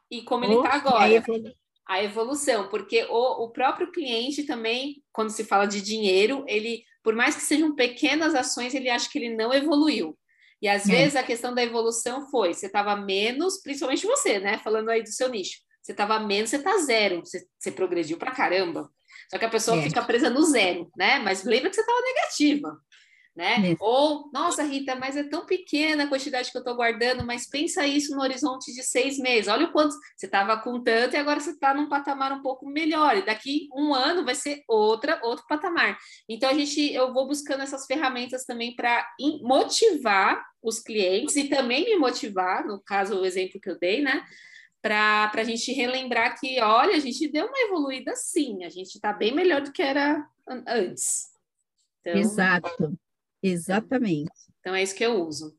e 0.10 0.22
como 0.24 0.46
ele 0.46 0.56
está 0.56 0.74
agora. 0.74 1.04
A, 1.04 1.10
evolu 1.10 1.52
a 1.88 2.04
evolução, 2.04 2.68
porque 2.68 3.06
o, 3.10 3.46
o 3.46 3.50
próprio 3.52 3.92
cliente 3.92 4.44
também, 4.44 5.02
quando 5.12 5.30
se 5.30 5.46
fala 5.46 5.66
de 5.66 5.82
dinheiro, 5.82 6.44
ele, 6.48 6.84
por 7.02 7.16
mais 7.16 7.36
que 7.36 7.42
sejam 7.42 7.74
pequenas 7.76 8.36
ações, 8.36 8.74
ele 8.74 8.90
acha 8.90 9.10
que 9.10 9.18
ele 9.18 9.36
não 9.36 9.54
evoluiu. 9.54 10.18
E 10.62 10.68
às 10.68 10.88
é. 10.90 10.92
vezes 10.92 11.16
a 11.16 11.24
questão 11.24 11.54
da 11.54 11.64
evolução 11.64 12.30
foi, 12.30 12.54
você 12.54 12.66
estava 12.66 12.96
menos, 12.96 13.62
principalmente 13.62 14.06
você, 14.06 14.40
né? 14.40 14.58
Falando 14.58 14.90
aí 14.90 15.02
do 15.02 15.10
seu 15.10 15.30
nicho. 15.30 15.60
Você 15.82 15.94
estava 15.94 16.20
menos, 16.20 16.50
você 16.50 16.58
está 16.58 16.78
zero. 16.80 17.22
Você, 17.22 17.46
você 17.58 17.72
progrediu 17.72 18.18
para 18.18 18.32
caramba. 18.32 18.90
Só 19.32 19.38
que 19.38 19.46
a 19.46 19.50
pessoa 19.50 19.78
é. 19.78 19.84
fica 19.84 20.04
presa 20.04 20.30
no 20.30 20.44
zero, 20.44 20.92
né? 20.98 21.20
Mas 21.20 21.46
lembra 21.46 21.70
que 21.70 21.76
você 21.76 21.82
estava 21.82 22.02
negativa, 22.02 22.78
né? 23.38 23.74
É. 23.74 23.76
Ou, 23.80 24.32
nossa, 24.34 24.64
Rita, 24.64 24.96
mas 24.96 25.16
é 25.16 25.24
tão 25.24 25.46
pequena 25.46 26.04
a 26.06 26.08
quantidade 26.08 26.52
que 26.52 26.58
eu 26.58 26.62
estou 26.62 26.76
guardando, 26.76 27.24
mas 27.24 27.48
pensa 27.48 27.86
isso 27.86 28.16
no 28.16 28.22
horizonte 28.24 28.74
de 28.74 28.82
seis 28.82 29.20
meses. 29.20 29.48
Olha 29.48 29.68
o 29.68 29.72
quanto 29.72 29.96
você 30.16 30.26
estava 30.26 30.58
com 30.58 30.82
tanto 30.82 31.14
e 31.14 31.18
agora 31.18 31.40
você 31.40 31.52
está 31.52 31.72
num 31.72 31.88
patamar 31.88 32.34
um 32.34 32.42
pouco 32.42 32.68
melhor. 32.68 33.16
E 33.16 33.26
daqui 33.26 33.70
um 33.76 33.94
ano 33.94 34.26
vai 34.26 34.34
ser 34.34 34.64
outra, 34.68 35.20
outro 35.24 35.46
patamar. 35.48 35.96
Então, 36.28 36.50
a 36.50 36.54
gente, 36.54 36.92
eu 36.92 37.14
vou 37.14 37.28
buscando 37.28 37.62
essas 37.62 37.86
ferramentas 37.86 38.44
também 38.44 38.76
para 38.76 39.08
motivar 39.44 40.44
os 40.64 40.80
clientes 40.80 41.36
e 41.36 41.48
também 41.48 41.86
me 41.86 41.96
motivar, 41.96 42.66
no 42.66 42.82
caso, 42.82 43.22
o 43.22 43.26
exemplo 43.26 43.62
que 43.62 43.70
eu 43.70 43.78
dei, 43.78 44.02
né? 44.02 44.26
para 44.82 45.32
a 45.34 45.44
gente 45.44 45.74
relembrar 45.74 46.40
que, 46.40 46.62
olha, 46.62 46.96
a 46.96 47.00
gente 47.00 47.28
deu 47.28 47.46
uma 47.46 47.60
evoluída 47.60 48.16
sim, 48.16 48.64
a 48.64 48.70
gente 48.70 48.96
está 48.96 49.12
bem 49.12 49.34
melhor 49.34 49.62
do 49.62 49.72
que 49.72 49.82
era 49.82 50.26
antes. 50.66 51.26
Então, 52.00 52.22
Exato, 52.22 52.98
exatamente. 53.42 54.32
Então 54.60 54.76
é 54.76 54.84
isso 54.84 54.96
que 54.96 55.06
eu 55.06 55.24
uso. 55.24 55.56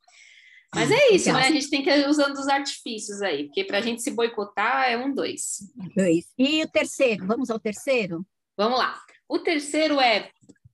Mas 0.75 0.91
é 0.91 1.15
isso, 1.15 1.33
né? 1.33 1.41
A 1.41 1.51
gente 1.51 1.71
tem 1.71 1.83
que 1.83 1.91
ir 1.91 2.09
usando 2.09 2.37
os 2.37 2.47
artifícios 2.47 3.23
aí, 3.23 3.45
porque 3.45 3.65
para 3.65 3.79
a 3.79 3.81
gente 3.81 4.03
se 4.03 4.11
boicotar 4.11 4.91
é 4.91 4.99
um, 4.99 5.15
dois. 5.15 5.61
Dois. 5.97 6.27
E 6.37 6.63
o 6.63 6.69
terceiro? 6.69 7.27
Vamos 7.27 7.49
ao 7.49 7.59
terceiro? 7.59 8.27
Vamos 8.57 8.79
lá. 8.79 9.01
O 9.27 9.39
terceiro 9.39 9.99
é 9.99 10.31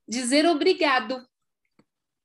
dizer 0.07 0.47
obrigado. 0.47 1.25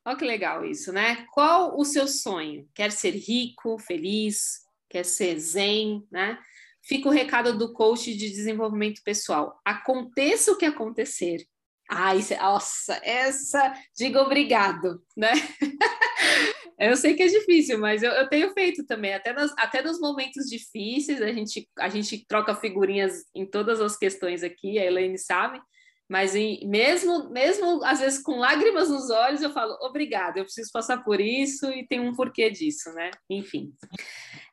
Olha 0.04 0.18
que 0.18 0.26
legal 0.26 0.66
isso, 0.66 0.92
né? 0.92 1.28
Qual 1.32 1.78
o 1.78 1.86
seu 1.86 2.08
sonho? 2.08 2.68
Quer 2.74 2.92
ser 2.92 3.12
rico, 3.12 3.78
feliz? 3.78 4.62
Quer 4.90 5.06
ser 5.06 5.38
zen, 5.38 6.04
né? 6.12 6.40
Fica 6.82 7.08
o 7.08 7.12
recado 7.12 7.56
do 7.56 7.72
coach 7.72 8.16
de 8.16 8.30
desenvolvimento 8.30 9.04
pessoal. 9.04 9.60
Aconteça 9.64 10.52
o 10.52 10.58
que 10.58 10.66
acontecer. 10.66 11.46
Ai, 11.92 12.20
nossa, 12.40 13.02
essa, 13.04 13.74
diga 13.98 14.22
obrigado, 14.22 15.02
né? 15.18 15.32
eu 16.80 16.96
sei 16.96 17.16
que 17.16 17.24
é 17.24 17.28
difícil, 17.28 17.80
mas 17.80 18.04
eu, 18.04 18.12
eu 18.12 18.30
tenho 18.30 18.54
feito 18.54 18.86
também. 18.86 19.16
Até, 19.16 19.34
nas, 19.34 19.52
até 19.58 19.82
nos 19.82 20.00
momentos 20.00 20.46
difíceis, 20.48 21.20
a 21.20 21.32
gente, 21.32 21.68
a 21.80 21.90
gente 21.90 22.26
troca 22.28 22.54
figurinhas 22.54 23.24
em 23.34 23.44
todas 23.44 23.82
as 23.82 23.98
questões 23.98 24.44
aqui, 24.44 24.78
a 24.78 24.86
Elaine 24.86 25.18
sabe. 25.18 25.60
Mas 26.08 26.36
em, 26.36 26.68
mesmo, 26.68 27.30
mesmo 27.30 27.84
às 27.84 28.00
vezes 28.00 28.22
com 28.22 28.38
lágrimas 28.38 28.90
nos 28.90 29.10
olhos, 29.10 29.42
eu 29.42 29.52
falo, 29.52 29.76
obrigado, 29.82 30.38
eu 30.38 30.44
preciso 30.44 30.72
passar 30.72 31.04
por 31.04 31.20
isso 31.20 31.72
e 31.72 31.88
tem 31.88 32.00
um 32.00 32.16
porquê 32.16 32.50
disso, 32.50 32.92
né? 32.94 33.12
Enfim. 33.30 33.72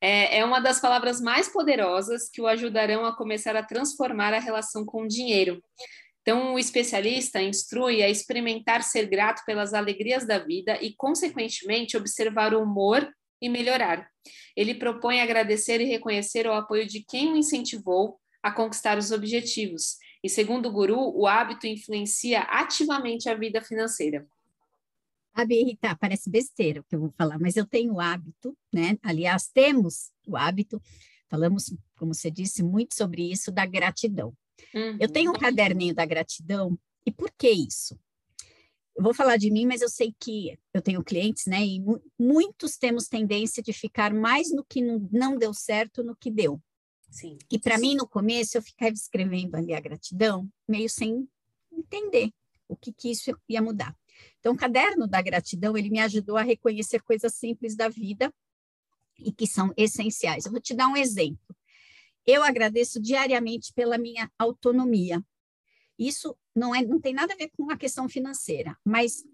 É, 0.01 0.39
é 0.39 0.45
uma 0.45 0.61
das 0.61 0.81
palavras 0.81 1.19
mais 1.19 1.49
poderosas 1.49 2.29
que 2.31 2.43
o 2.43 2.47
ajudarão 2.47 3.07
a 3.07 3.17
começar 3.17 3.57
a 3.57 3.63
transformar 3.63 4.35
a 4.35 4.39
relação 4.39 4.85
com 4.85 5.03
o 5.03 5.09
dinheiro. 5.09 5.63
Então, 6.29 6.55
o 6.55 6.59
especialista 6.59 7.41
instrui 7.41 8.03
a 8.03 8.11
experimentar 8.11 8.83
ser 8.83 9.07
grato 9.07 9.45
pelas 9.47 9.73
alegrias 9.73 10.27
da 10.27 10.41
vida 10.41 10.77
e, 10.83 10.93
consequentemente, 10.93 11.97
observar 11.97 12.53
o 12.53 12.65
humor 12.65 13.09
e 13.41 13.49
melhorar. 13.49 14.11
Ele 14.57 14.75
propõe 14.75 15.21
agradecer 15.21 15.81
e 15.81 15.85
reconhecer 15.85 16.45
o 16.49 16.53
apoio 16.53 16.85
de 16.85 17.05
quem 17.05 17.33
o 17.33 17.37
incentivou 17.37 18.19
a 18.43 18.51
conquistar 18.51 18.99
os 18.99 19.13
objetivos 19.13 19.99
e, 20.21 20.29
segundo 20.29 20.67
o 20.67 20.73
guru, 20.73 21.17
o 21.17 21.29
hábito 21.29 21.69
influencia 21.69 22.41
ativamente 22.41 23.29
a 23.29 23.35
vida 23.37 23.61
financeira. 23.61 24.27
Sabe, 25.33 25.63
Rita, 25.63 25.95
parece 25.95 26.29
besteira 26.29 26.81
o 26.81 26.85
que 26.85 26.97
eu 26.97 27.01
vou 27.03 27.15
falar, 27.17 27.39
mas 27.39 27.57
eu 27.57 27.65
tenho 27.65 27.95
o 27.95 28.01
hábito, 28.01 28.57
né? 28.75 28.99
Aliás, 29.01 29.47
temos 29.47 30.11
o 30.27 30.37
hábito, 30.37 30.83
falamos, 31.29 31.73
como 31.97 32.13
você 32.13 32.33
disse, 32.33 32.65
muito 32.65 32.97
sobre 32.97 33.31
isso, 33.31 33.53
da 33.53 33.65
gratidão. 33.65 34.35
Uhum. 34.75 34.97
Eu 35.01 35.09
tenho 35.09 35.31
um 35.31 35.39
caderninho 35.39 35.95
da 35.95 36.05
gratidão, 36.05 36.79
e 37.05 37.11
por 37.11 37.31
que 37.37 37.49
isso? 37.51 37.99
Eu 38.97 39.03
vou 39.03 39.13
falar 39.13 39.37
de 39.37 39.51
mim, 39.51 39.67
mas 39.67 39.83
eu 39.83 39.91
sei 39.91 40.15
que 40.19 40.59
eu 40.73 40.81
tenho 40.81 41.05
clientes, 41.05 41.45
né? 41.47 41.65
E 41.65 41.81
mu 41.81 42.01
muitos 42.19 42.79
temos 42.79 43.09
tendência 43.09 43.63
de 43.63 43.73
ficar 43.73 44.13
mais 44.15 44.51
no 44.51 44.65
que 44.65 44.81
não 44.81 45.37
deu 45.37 45.53
certo 45.53 46.03
no 46.03 46.17
que 46.17 46.31
deu. 46.31 46.61
Sim. 47.11 47.37
E 47.51 47.59
para 47.59 47.79
mim, 47.79 47.95
no 47.95 48.09
começo, 48.09 48.57
eu 48.57 48.63
ficava 48.63 48.93
escrevendo 48.93 49.55
ali 49.55 49.75
a 49.75 49.81
gratidão, 49.81 50.49
meio 50.67 50.89
sem 50.89 51.29
entender 51.71 52.31
o 52.69 52.77
que, 52.77 52.93
que 52.93 53.11
isso 53.11 53.39
ia 53.49 53.63
mudar. 53.63 53.95
Então, 54.41 54.55
o 54.55 54.57
caderno 54.57 55.07
da 55.07 55.21
gratidão, 55.21 55.77
ele 55.77 55.91
me 55.91 56.01
ajudou 56.01 56.37
a 56.37 56.43
reconhecer 56.43 57.03
coisas 57.03 57.35
simples 57.35 57.77
da 57.77 57.89
vida 57.89 58.33
e 59.19 59.31
que 59.31 59.47
são 59.47 59.73
essenciais. 59.77 60.47
Eu 60.47 60.53
vou 60.53 60.61
te 60.61 60.75
dar 60.75 60.89
um 60.89 60.97
exemplo. 60.97 61.57
Eu 62.27 62.43
agradeço 62.43 63.01
diariamente 63.01 63.73
pela 63.73 63.97
minha 63.97 64.31
autonomia. 64.39 65.25
Isso 65.99 66.37
não, 66.55 66.75
é, 66.75 66.83
não 66.83 67.01
tem 67.01 67.15
nada 67.15 67.33
a 67.33 67.37
ver 67.37 67.51
com 67.57 67.71
a 67.71 67.77
questão 67.77 68.09
financeira, 68.09 68.77
mas 68.85 69.25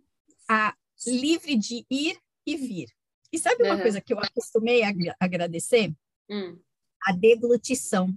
a 0.49 0.75
livre 1.07 1.57
de 1.57 1.85
ir 1.91 2.19
e 2.47 2.57
vir. 2.57 2.89
E 3.33 3.39
sabe 3.39 3.65
uma 3.65 3.77
uhum. 3.77 3.83
coisa 3.83 4.01
que 4.01 4.13
eu 4.13 4.19
acostumei 4.19 4.83
a 4.83 4.93
agradecer? 5.19 5.93
Hum 6.31 6.59
a 7.05 7.13
deglutição. 7.13 8.17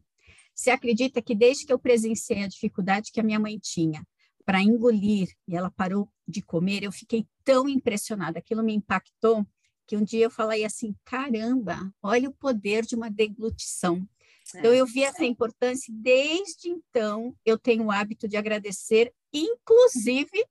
Você 0.54 0.70
acredita 0.70 1.22
que 1.22 1.36
desde 1.36 1.66
que 1.66 1.74
eu 1.74 1.80
presenciei 1.80 2.44
a 2.44 2.48
dificuldade 2.48 3.12
que 3.12 3.20
a 3.20 3.24
minha 3.24 3.40
mãe 3.40 3.60
tinha 3.60 4.06
para 4.46 4.62
engolir 4.62 5.28
e 5.48 5.56
ela 5.56 5.72
parou 5.72 6.08
de 6.28 6.42
comer, 6.42 6.84
eu 6.84 6.92
fiquei 6.92 7.28
tão 7.44 7.68
impressionada, 7.68 8.40
aquilo 8.40 8.64
me 8.64 8.74
impactou, 8.74 9.46
que 9.88 9.98
um 9.98 10.04
dia 10.04 10.26
eu 10.26 10.32
falei 10.32 10.64
assim: 10.64 10.96
caramba, 11.04 11.92
olha 12.02 12.30
o 12.30 12.34
poder 12.34 12.86
de 12.86 12.96
uma 12.96 13.10
deglutição. 13.10 14.08
Então, 14.54 14.74
eu 14.74 14.86
vi 14.86 15.04
essa 15.04 15.26
importância 15.26 15.94
desde 15.96 16.70
então 16.70 17.36
eu 17.44 17.58
tenho 17.58 17.86
o 17.86 17.92
hábito 17.92 18.28
de 18.28 18.38
agradecer, 18.38 19.14
inclusive 19.34 20.46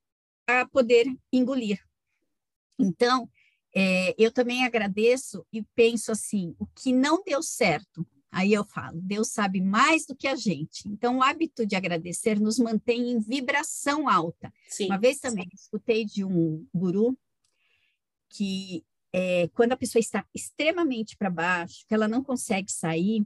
a 0.47 0.67
poder 0.67 1.07
engolir. 1.33 1.81
Então, 2.79 3.29
é, 3.75 4.15
eu 4.19 4.33
também 4.33 4.65
agradeço 4.65 5.47
e 5.53 5.63
penso 5.75 6.11
assim: 6.11 6.55
o 6.59 6.67
que 6.67 6.93
não 6.93 7.23
deu 7.23 7.43
certo, 7.43 8.07
Aí 8.35 8.53
eu 8.53 8.65
falo, 8.65 9.01
Deus 9.01 9.29
sabe 9.29 9.61
mais 9.61 10.07
do 10.07 10.17
que 10.17 10.27
a 10.27 10.35
gente. 10.35 10.89
Então, 10.89 11.19
o 11.19 11.23
hábito 11.23 11.65
de 11.65 11.77
agradecer 11.77 12.41
nos 12.41 12.59
mantém 12.59 13.13
em 13.13 13.21
vibração 13.21 14.09
alta. 14.09 14.53
Sim. 14.69 14.87
Uma 14.87 14.99
vez 14.99 15.21
também 15.21 15.49
escutei 15.55 16.05
de 16.05 16.25
um 16.25 16.67
guru 16.75 17.17
que 18.29 18.85
é, 19.13 19.47
quando 19.55 19.71
a 19.71 19.77
pessoa 19.77 20.01
está 20.01 20.27
extremamente 20.35 21.17
para 21.17 21.31
baixo, 21.31 21.85
que 21.87 21.95
ela 21.95 22.09
não 22.09 22.25
consegue 22.25 22.73
sair, 22.73 23.25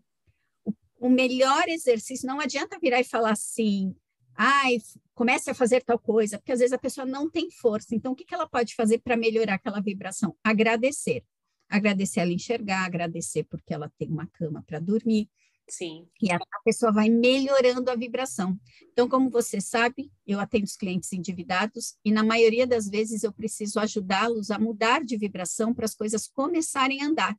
o, 0.99 1.09
melhor 1.09 1.69
exercício, 1.69 2.27
não 2.27 2.41
adianta 2.41 2.79
virar 2.81 3.01
e 3.01 3.05
falar 3.05 3.33
assim, 3.33 3.95
ai, 4.35 4.79
comece 5.15 5.51
a 5.51 5.55
fazer 5.55 5.83
tal 5.83 5.99
coisa, 5.99 6.39
porque 6.39 6.53
às 6.53 6.61
vezes 6.61 6.73
a 6.73 6.79
pessoa 6.79 7.07
não 7.07 7.31
tem 7.31 7.51
força. 7.51 7.95
Então, 7.95 8.13
o 8.13 8.17
que, 8.17 8.25
que 8.25 8.35
ela 8.35 8.49
pode 8.49 8.75
fazer 8.75 8.99
para 8.99 9.17
melhorar 9.17 9.55
aquela 9.55 9.81
vibração? 9.81 10.37
Agradecer 10.43 11.25
agradecer 11.69 12.21
ela 12.21 12.33
enxergar, 12.33 12.85
agradecer 12.85 13.45
porque 13.45 13.75
ela 13.75 13.93
tem 13.99 14.09
uma 14.09 14.27
cama 14.27 14.65
para 14.67 14.81
dormir. 14.81 15.29
Sim. 15.69 16.09
E 16.23 16.33
a, 16.33 16.37
a, 16.37 16.63
pessoa 16.65 16.91
vai 16.91 17.11
melhorando 17.11 17.91
a 17.91 17.95
vibração. 17.95 18.59
Então, 18.91 19.07
como 19.07 19.29
você 19.29 19.61
sabe, 19.61 20.11
eu 20.27 20.41
atendo 20.41 20.65
os 20.65 20.77
clientes 20.77 21.13
endividados 21.13 21.95
e 22.03 22.11
na 22.11 22.25
maioria 22.25 22.67
das 22.67 22.89
vezes 22.89 23.23
eu 23.23 23.31
preciso 23.31 23.79
ajudá-los 23.79 24.51
a 24.51 24.59
mudar 24.59 25.05
de 25.05 25.19
vibração 25.19 25.75
para 25.75 25.85
as 25.85 25.95
coisas 25.95 26.27
começarem 26.27 27.03
a 27.03 27.07
andar. 27.07 27.39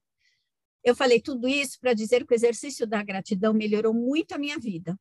Eu 0.84 0.96
falei 0.96 1.22
tudo 1.22 1.48
isso 1.48 1.80
para 1.80 1.94
dizer 1.94 2.26
que 2.26 2.34
o 2.34 2.36
exercício 2.36 2.88
da 2.88 3.04
gratidão 3.04 3.54
melhorou 3.54 3.94
muito 3.94 4.34
a 4.34 4.38
minha 4.38 4.58
vida. 4.58 4.98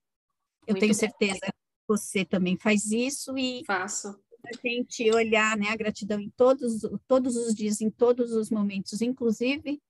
Eu 0.66 0.74
muito 0.74 0.80
tenho 0.80 0.92
bom. 0.92 0.98
certeza 0.98 1.40
que 1.40 1.86
você 1.86 2.24
também 2.24 2.56
faz 2.58 2.90
isso 2.90 3.36
e 3.38 3.64
faço 3.64 4.08
a 4.44 4.68
gente 4.68 5.10
olhar 5.10 5.56
né, 5.56 5.68
a 5.68 5.76
gratidão 5.76 6.20
em 6.20 6.30
todos, 6.30 6.82
todos 7.06 7.36
os 7.36 7.54
dias, 7.54 7.80
em 7.80 7.90
todos 7.90 8.32
os 8.32 8.50
momentos, 8.50 9.02
inclusive 9.02 9.80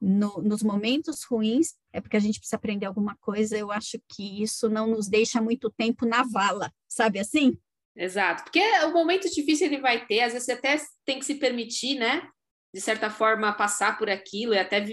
no, 0.00 0.42
nos 0.42 0.62
momentos 0.62 1.24
ruins, 1.24 1.74
é 1.92 2.00
porque 2.00 2.16
a 2.16 2.20
gente 2.20 2.38
precisa 2.38 2.56
aprender 2.56 2.86
alguma 2.86 3.16
coisa. 3.16 3.56
Eu 3.56 3.72
acho 3.72 3.98
que 4.08 4.42
isso 4.42 4.68
não 4.68 4.86
nos 4.86 5.08
deixa 5.08 5.40
muito 5.40 5.70
tempo 5.70 6.04
na 6.04 6.22
vala, 6.22 6.72
sabe 6.86 7.18
assim? 7.18 7.58
Exato, 7.96 8.44
porque 8.44 8.60
o 8.86 8.92
momento 8.92 9.30
difícil 9.30 9.68
ele 9.68 9.80
vai 9.80 10.04
ter, 10.04 10.20
às 10.20 10.32
vezes 10.32 10.46
você 10.46 10.52
até 10.52 10.76
tem 11.04 11.18
que 11.18 11.24
se 11.24 11.36
permitir, 11.36 11.94
né? 11.94 12.28
De 12.74 12.80
certa 12.80 13.08
forma, 13.08 13.52
passar 13.52 13.96
por 13.96 14.10
aquilo 14.10 14.52
e 14.52 14.58
até 14.58 14.84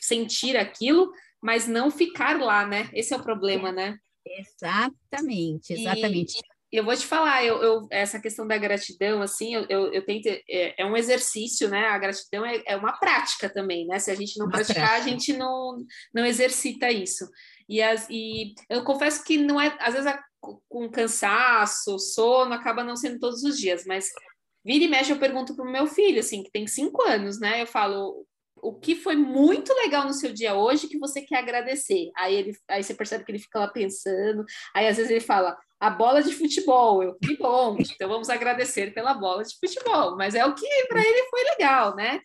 sentir 0.00 0.56
aquilo, 0.56 1.10
mas 1.42 1.66
não 1.66 1.90
ficar 1.90 2.40
lá, 2.40 2.64
né? 2.64 2.88
Esse 2.92 3.12
é 3.12 3.16
o 3.16 3.22
problema, 3.22 3.72
né? 3.72 3.98
Exatamente, 4.24 5.72
exatamente. 5.72 6.38
E, 6.72 6.76
eu 6.76 6.84
vou 6.84 6.96
te 6.96 7.04
falar, 7.04 7.44
eu, 7.44 7.60
eu, 7.62 7.86
essa 7.90 8.20
questão 8.20 8.46
da 8.46 8.56
gratidão, 8.56 9.20
assim, 9.20 9.54
eu, 9.54 9.66
eu, 9.68 9.92
eu 9.92 10.06
tento, 10.06 10.26
é, 10.26 10.74
é, 10.80 10.86
um 10.86 10.96
exercício, 10.96 11.68
né? 11.68 11.86
A 11.88 11.98
gratidão 11.98 12.46
é, 12.46 12.62
é, 12.66 12.76
uma 12.76 12.92
prática 12.92 13.48
também, 13.48 13.84
né? 13.84 13.98
Se 13.98 14.12
a 14.12 14.14
gente 14.14 14.38
não 14.38 14.46
uma 14.46 14.52
praticar, 14.52 14.88
prática. 14.88 15.04
a 15.04 15.08
gente 15.08 15.32
não, 15.32 15.84
não 16.14 16.24
exercita 16.24 16.90
isso. 16.90 17.28
E, 17.68 17.82
as, 17.82 18.08
e 18.08 18.54
eu 18.70 18.84
confesso 18.84 19.24
que 19.24 19.36
não 19.36 19.60
é, 19.60 19.76
às 19.80 19.94
vezes, 19.94 20.12
com 20.68 20.88
cansaço, 20.88 21.98
sono, 21.98 22.54
acaba 22.54 22.84
não 22.84 22.96
sendo 22.96 23.18
todos 23.18 23.42
os 23.42 23.58
dias, 23.58 23.84
mas 23.86 24.08
vira 24.64 24.84
e 24.84 24.88
mexe 24.88 25.12
eu 25.12 25.18
pergunto 25.18 25.54
para 25.54 25.64
o 25.64 25.70
meu 25.70 25.86
filho, 25.86 26.20
assim, 26.20 26.42
que 26.42 26.50
tem 26.50 26.66
cinco 26.66 27.02
anos, 27.02 27.38
né? 27.38 27.62
Eu 27.62 27.66
falo, 27.66 28.26
o 28.62 28.74
que 28.74 28.94
foi 28.94 29.14
muito 29.14 29.72
legal 29.74 30.04
no 30.04 30.12
seu 30.12 30.32
dia 30.32 30.54
hoje 30.54 30.88
que 30.88 30.98
você 30.98 31.20
quer 31.20 31.38
agradecer? 31.38 32.10
Aí, 32.16 32.34
ele, 32.34 32.56
aí 32.68 32.82
você 32.82 32.94
percebe 32.94 33.24
que 33.24 33.30
ele 33.30 33.38
fica 33.38 33.58
lá 33.58 33.68
pensando, 33.68 34.44
aí 34.74 34.86
às 34.86 34.96
vezes 34.96 35.10
ele 35.10 35.20
fala, 35.20 35.56
a 35.78 35.90
bola 35.90 36.22
de 36.22 36.32
futebol. 36.32 37.02
Eu, 37.02 37.14
que 37.16 37.36
bom, 37.36 37.76
então 37.78 38.08
vamos 38.08 38.30
agradecer 38.30 38.94
pela 38.94 39.12
bola 39.12 39.44
de 39.44 39.54
futebol. 39.58 40.16
Mas 40.16 40.34
é 40.34 40.44
o 40.44 40.54
que 40.54 40.66
para 40.88 41.00
ele 41.00 41.28
foi 41.28 41.44
legal, 41.44 41.94
né? 41.94 42.20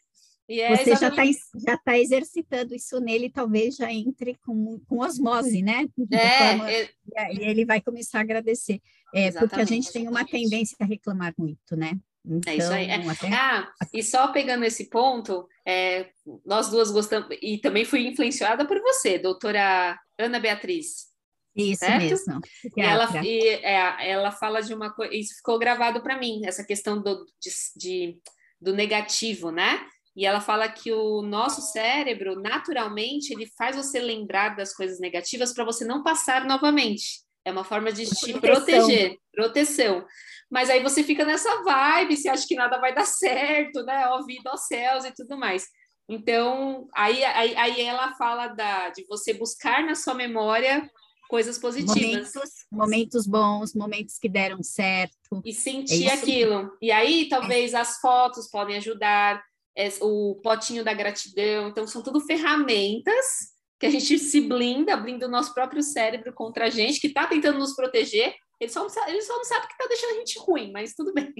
É 0.50 0.76
Você 0.76 0.92
exatamente... 0.94 1.38
já 1.54 1.60
está 1.60 1.72
já 1.72 1.78
tá 1.78 2.00
exercitando 2.00 2.74
isso 2.74 3.00
nele, 3.00 3.30
talvez 3.30 3.76
já 3.76 3.94
entre 3.94 4.36
com, 4.44 4.80
com 4.88 5.00
osmose, 5.00 5.62
né? 5.62 5.86
É, 6.12 6.48
forma, 6.50 6.72
é... 6.72 6.90
E 7.34 7.44
ele 7.44 7.66
vai 7.66 7.80
começar 7.80 8.18
a 8.18 8.22
agradecer. 8.22 8.82
É, 9.14 9.32
porque 9.32 9.62
a 9.62 9.66
gente 9.66 9.92
tem 9.92 10.08
uma 10.08 10.26
tendência 10.26 10.76
a 10.80 10.86
reclamar 10.86 11.36
muito, 11.38 11.76
né? 11.76 12.00
Então, 12.26 12.54
é 12.54 12.58
isso 12.58 12.72
aí. 12.72 12.90
É. 12.90 12.96
Então, 12.96 13.10
até... 13.12 13.28
Ah, 13.34 13.72
e 13.94 14.04
só 14.04 14.28
pegando 14.32 14.64
esse 14.66 14.90
ponto, 14.90 15.48
é, 15.66 16.10
nós 16.46 16.70
duas 16.70 16.92
gostamos, 16.92 17.30
e 17.42 17.58
também 17.60 17.86
fui 17.86 18.08
influenciada 18.08 18.66
por 18.66 18.80
você, 18.82 19.18
doutora 19.18 19.98
Ana 20.18 20.40
Beatriz. 20.40 21.10
Isso 21.56 21.80
certo? 21.80 22.04
mesmo. 22.04 22.40
E 22.78 22.82
ela, 22.82 23.26
e, 23.26 23.48
é, 23.48 24.12
ela 24.12 24.32
fala 24.32 24.62
de 24.62 24.74
uma 24.74 24.94
coisa, 24.94 25.14
isso 25.16 25.36
ficou 25.36 25.58
gravado 25.60 26.02
para 26.02 26.18
mim, 26.18 26.42
essa 26.46 26.64
questão 26.64 27.02
do, 27.02 27.26
de, 27.42 27.50
de 27.76 28.22
do 28.62 28.74
negativo, 28.74 29.52
né? 29.52 29.86
E 30.16 30.26
ela 30.26 30.42
fala 30.42 30.68
que 30.68 30.92
o 30.92 31.22
nosso 31.22 31.62
cérebro, 31.62 32.40
naturalmente, 32.40 33.32
ele 33.32 33.48
faz 33.58 33.76
você 33.76 34.00
lembrar 34.00 34.56
das 34.56 34.74
coisas 34.74 35.00
negativas 35.00 35.54
para 35.54 35.64
você 35.64 35.86
não 35.86 36.04
passar 36.04 36.46
novamente. 36.46 37.22
É 37.50 37.52
uma 37.52 37.64
forma 37.64 37.92
de 37.92 38.06
te 38.06 38.34
proteger, 38.40 39.18
proteção. 39.34 40.06
Mas 40.50 40.70
aí 40.70 40.82
você 40.82 41.04
fica 41.04 41.26
nessa 41.26 41.64
vibe, 41.64 42.18
você 42.18 42.30
acha 42.30 42.48
que 42.48 42.56
nada 42.56 42.80
vai 42.80 42.94
dar 42.94 43.06
certo, 43.06 43.84
né? 43.84 44.08
Ó, 44.08 44.24
vida 44.24 44.50
aos 44.50 44.68
céus 44.68 45.06
e 45.06 45.12
tudo 45.12 45.38
mais. 45.38 45.68
Então, 46.08 46.88
aí, 46.96 47.24
aí, 47.24 47.56
aí 47.56 47.82
ela 47.82 48.14
fala 48.16 48.48
da, 48.48 48.90
de 48.90 49.06
você 49.08 49.34
buscar 49.34 49.86
na 49.86 49.94
sua 49.94 50.16
memória 50.16 50.90
coisas 51.30 51.60
positivas. 51.60 52.34
Momentos, 52.34 52.52
momentos 52.72 53.28
bons, 53.28 53.76
momentos 53.76 54.18
que 54.18 54.28
deram 54.28 54.64
certo. 54.64 55.42
E 55.46 55.54
sentir 55.54 56.08
é 56.08 56.14
aquilo. 56.14 56.76
E 56.82 56.92
aí, 56.92 57.30
talvez, 57.30 57.76
as 57.76 58.00
fotos 58.00 58.50
podem 58.50 58.78
ajudar, 58.78 59.44
é, 59.78 59.88
o 60.02 60.40
potinho 60.42 60.84
da 60.84 60.94
gratidão. 60.94 61.70
Então, 61.70 61.86
são 61.86 62.02
tudo 62.02 62.20
ferramentas 62.20 63.59
que 63.80 63.86
a 63.86 63.90
gente 63.90 64.20
se 64.20 64.42
blinda, 64.42 64.98
blinda 64.98 65.28
o 65.28 65.32
nosso 65.32 65.54
próprio 65.54 65.82
cérebro 65.82 66.34
contra 66.34 66.66
a 66.66 66.70
gente, 66.70 67.00
que 67.00 67.08
está 67.08 67.26
tentando 67.26 67.58
nos 67.58 67.76
proteger. 67.76 68.36
Ele 68.60 68.70
só, 68.70 68.82
não 68.82 68.90
sabe, 68.90 69.12
ele 69.12 69.22
só 69.22 69.38
não 69.38 69.46
sabe 69.46 69.68
que 69.68 69.74
está 69.74 69.88
deixando 69.88 70.12
a 70.12 70.20
gente 70.20 70.38
ruim, 70.40 70.70
mas 70.74 70.94
tudo 70.94 71.14
bem. 71.14 71.34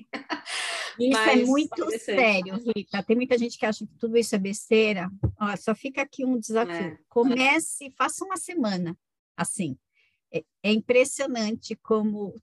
Isso 0.98 1.18
é 1.18 1.26
mas, 1.26 1.42
é 1.42 1.46
muito 1.46 2.00
sério, 2.00 2.56
Rita. 2.56 3.04
Tem 3.04 3.16
muita 3.16 3.38
gente 3.38 3.58
que 3.58 3.66
acha 3.66 3.86
que 3.86 3.94
tudo 4.00 4.18
isso 4.18 4.34
é 4.36 4.38
besteira. 4.38 5.12
Ó, 5.40 5.56
só 5.58 5.76
fica 5.76 6.02
aqui 6.02 6.24
um 6.24 6.40
desafio. 6.40 6.74
É. 6.74 6.98
Comece, 7.10 7.92
faça 7.98 8.24
uma 8.24 8.38
semana 8.38 8.98
assim. 9.36 9.78
É, 10.34 10.44
é 10.64 10.72
impressionante 10.72 11.76
como 11.76 12.34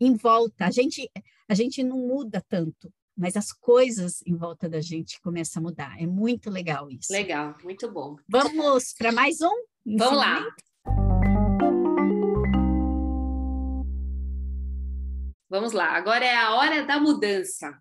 em 0.00 0.14
volta 0.14 0.66
a 0.66 0.70
gente 0.70 1.10
a 1.48 1.54
gente 1.54 1.82
não 1.82 1.98
muda 1.98 2.42
tanto, 2.48 2.92
mas 3.16 3.36
as 3.36 3.52
coisas 3.52 4.22
em 4.26 4.36
volta 4.36 4.68
da 4.68 4.80
gente 4.80 5.20
começam 5.20 5.60
a 5.60 5.64
mudar. 5.64 6.02
É 6.02 6.06
muito 6.06 6.50
legal 6.50 6.90
isso. 6.90 7.12
Legal, 7.12 7.54
muito 7.62 7.90
bom. 7.90 8.16
Vamos 8.28 8.92
para 8.92 9.12
mais 9.12 9.40
um? 9.40 9.64
Vamos 9.86 10.18
lá. 10.18 10.44
Vamos 15.48 15.72
lá, 15.72 15.96
agora 15.96 16.24
é 16.24 16.34
a 16.34 16.54
hora 16.54 16.84
da 16.84 16.98
mudança. 16.98 17.78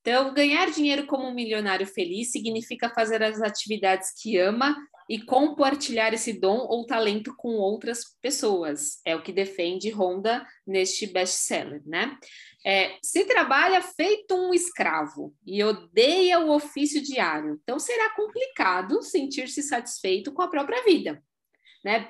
Então, 0.00 0.32
ganhar 0.32 0.70
dinheiro 0.70 1.06
como 1.06 1.28
um 1.28 1.34
milionário 1.34 1.86
feliz 1.86 2.32
significa 2.32 2.88
fazer 2.88 3.22
as 3.22 3.40
atividades 3.40 4.12
que 4.20 4.38
ama 4.38 4.74
e 5.12 5.20
compartilhar 5.20 6.14
esse 6.14 6.32
dom 6.32 6.56
ou 6.56 6.86
talento 6.86 7.34
com 7.36 7.50
outras 7.50 8.16
pessoas. 8.22 8.98
É 9.04 9.14
o 9.14 9.22
que 9.22 9.30
defende 9.30 9.90
Honda 9.90 10.42
neste 10.66 11.06
best-seller, 11.06 11.82
né? 11.84 12.16
É, 12.64 12.96
se 13.02 13.26
trabalha 13.26 13.82
feito 13.82 14.34
um 14.34 14.54
escravo 14.54 15.34
e 15.46 15.62
odeia 15.62 16.38
o 16.38 16.50
ofício 16.50 17.02
diário, 17.02 17.60
então 17.62 17.78
será 17.78 18.08
complicado 18.16 19.02
sentir-se 19.02 19.62
satisfeito 19.62 20.32
com 20.32 20.40
a 20.40 20.48
própria 20.48 20.82
vida, 20.82 21.22
né? 21.84 22.08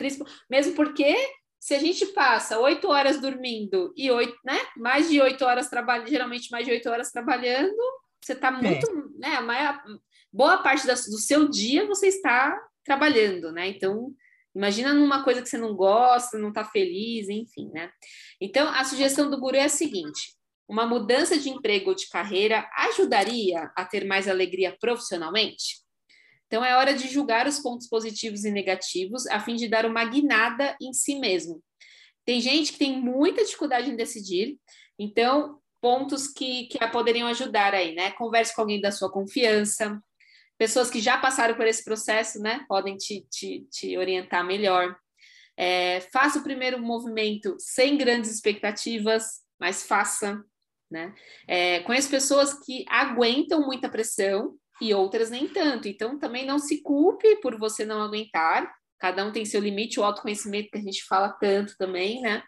Mesmo 0.49 0.77
porque 0.77 1.13
se 1.59 1.75
a 1.75 1.81
gente 1.81 2.07
passa 2.07 2.61
oito 2.61 2.87
horas 2.87 3.21
dormindo 3.21 3.93
e 3.97 4.13
oito, 4.13 4.39
né? 4.45 4.61
Mais 4.77 5.11
de 5.11 5.21
oito 5.21 5.45
horas 5.45 5.69
trabalhando, 5.69 6.09
geralmente 6.09 6.53
mais 6.53 6.65
de 6.65 6.71
oito 6.71 6.89
horas 6.89 7.11
trabalhando, 7.11 7.83
você 8.23 8.35
está 8.35 8.53
muito, 8.53 8.89
é. 8.89 9.19
né? 9.19 9.35
A 9.35 9.41
maior, 9.41 9.83
boa 10.33 10.59
parte 10.59 10.87
do 10.87 11.19
seu 11.19 11.49
dia 11.49 11.85
você 11.85 12.07
está 12.07 12.57
trabalhando, 12.85 13.53
né? 13.53 13.69
Então, 13.69 14.13
imagina 14.55 14.93
numa 14.93 15.25
coisa 15.25 15.43
que 15.43 15.49
você 15.49 15.59
não 15.59 15.75
gosta, 15.75 16.39
não 16.39 16.49
está 16.49 16.65
feliz, 16.65 17.29
enfim, 17.29 17.71
né? 17.73 17.91
Então, 18.41 18.69
a 18.69 18.85
sugestão 18.85 19.31
do 19.31 19.39
guru 19.39 19.57
é 19.57 19.65
a 19.65 19.69
seguinte: 19.69 20.37
uma 20.69 20.87
mudança 20.87 21.39
de 21.39 21.49
emprego 21.49 21.91
ou 21.91 21.97
de 21.97 22.09
carreira 22.09 22.69
ajudaria 22.77 23.71
a 23.77 23.85
ter 23.85 24.05
mais 24.05 24.29
alegria 24.29 24.77
profissionalmente? 24.81 25.83
Então, 26.47 26.65
é 26.65 26.77
hora 26.77 26.93
de 26.95 27.09
julgar 27.09 27.47
os 27.47 27.59
pontos 27.61 27.89
positivos 27.89 28.45
e 28.45 28.51
negativos 28.51 29.27
a 29.27 29.41
fim 29.41 29.57
de 29.57 29.69
dar 29.69 29.87
uma 29.87 30.05
guinada 30.05 30.77
em 30.81 30.93
si 30.93 31.19
mesmo. 31.19 31.63
Tem 32.25 32.41
gente 32.41 32.73
que 32.73 32.79
tem 32.79 33.01
muita 33.01 33.45
dificuldade 33.45 33.91
em 33.91 33.97
decidir, 33.97 34.59
então, 34.99 35.59
pontos 35.81 36.29
que, 36.29 36.67
que 36.67 36.79
poderiam 36.89 37.27
ajudar 37.29 37.75
aí, 37.75 37.95
né? 37.95 38.13
Converse 38.13 38.55
com 38.55 38.61
alguém 38.61 38.81
da 38.81 38.93
sua 38.93 39.11
confiança, 39.11 40.01
pessoas 40.63 40.89
que 40.89 41.01
já 41.01 41.19
passaram 41.19 41.57
por 41.57 41.67
esse 41.67 41.83
processo, 41.83 42.39
né, 42.39 42.65
podem 42.69 42.97
te, 42.97 43.27
te, 43.29 43.67
te 43.69 43.99
orientar 43.99 44.47
melhor. 44.47 44.97
É, 45.57 46.01
faça 46.13 46.39
o 46.39 46.45
primeiro 46.45 46.79
movimento 46.79 47.57
sem 47.59 47.99
grandes 47.99 48.31
expectativas, 48.31 49.25
mas 49.59 49.83
faça, 49.83 50.41
né? 50.89 51.13
É, 51.49 51.81
conheço 51.81 52.09
pessoas 52.09 52.55
que 52.65 52.85
aguentam 52.89 53.67
muita 53.67 53.89
pressão 53.89 54.55
e 54.81 54.95
outras 54.95 55.31
nem 55.31 55.49
tanto, 55.49 55.89
então 55.89 56.17
também 56.17 56.47
não 56.47 56.61
se 56.61 56.81
culpe 56.81 57.41
por 57.41 57.59
você 57.59 57.85
não 57.85 58.01
aguentar, 58.01 58.73
cada 59.01 59.27
um 59.27 59.33
tem 59.33 59.45
seu 59.45 59.61
limite, 59.61 59.99
o 59.99 60.05
autoconhecimento 60.05 60.71
que 60.71 60.79
a 60.79 60.83
gente 60.83 61.05
fala 61.07 61.31
tanto 61.41 61.77
também, 61.77 62.21
né? 62.21 62.41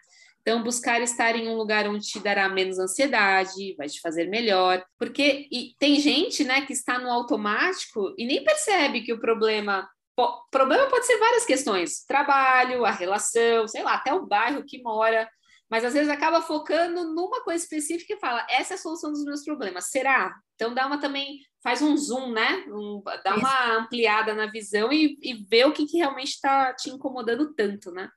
Então, 0.47 0.61
buscar 0.61 1.01
estar 1.01 1.35
em 1.35 1.47
um 1.49 1.55
lugar 1.55 1.87
onde 1.87 2.05
te 2.05 2.19
dará 2.19 2.47
menos 2.47 2.77
ansiedade, 2.77 3.73
vai 3.75 3.87
te 3.87 3.99
fazer 3.99 4.29
melhor. 4.29 4.85
Porque 4.95 5.49
tem 5.79 5.99
gente, 5.99 6.43
né, 6.43 6.61
que 6.61 6.71
está 6.71 6.99
no 6.99 7.09
automático 7.09 8.13
e 8.15 8.27
nem 8.27 8.43
percebe 8.43 9.01
que 9.01 9.11
o 9.11 9.19
problema. 9.19 9.89
O 10.15 10.47
problema 10.51 10.87
pode 10.87 11.07
ser 11.07 11.17
várias 11.17 11.45
questões: 11.45 12.05
trabalho, 12.05 12.85
a 12.85 12.91
relação, 12.91 13.67
sei 13.67 13.81
lá, 13.81 13.95
até 13.95 14.13
o 14.13 14.27
bairro 14.27 14.63
que 14.63 14.83
mora. 14.83 15.27
Mas 15.67 15.83
às 15.83 15.95
vezes 15.95 16.09
acaba 16.09 16.43
focando 16.43 17.15
numa 17.15 17.43
coisa 17.43 17.63
específica 17.63 18.13
e 18.13 18.19
fala: 18.19 18.45
essa 18.47 18.75
é 18.75 18.75
a 18.75 18.79
solução 18.79 19.11
dos 19.11 19.25
meus 19.25 19.43
problemas. 19.43 19.89
Será? 19.89 20.31
Então 20.53 20.75
dá 20.75 20.85
uma 20.85 20.99
também, 20.99 21.39
faz 21.63 21.81
um 21.81 21.97
zoom, 21.97 22.31
né? 22.31 22.63
Um, 22.67 23.01
dá 23.23 23.35
uma 23.35 23.77
ampliada 23.77 24.35
na 24.35 24.45
visão 24.45 24.93
e, 24.93 25.17
e 25.23 25.33
vê 25.49 25.65
o 25.65 25.73
que, 25.73 25.87
que 25.87 25.97
realmente 25.97 26.33
está 26.33 26.71
te 26.75 26.91
incomodando 26.91 27.51
tanto, 27.55 27.91
né? 27.91 28.07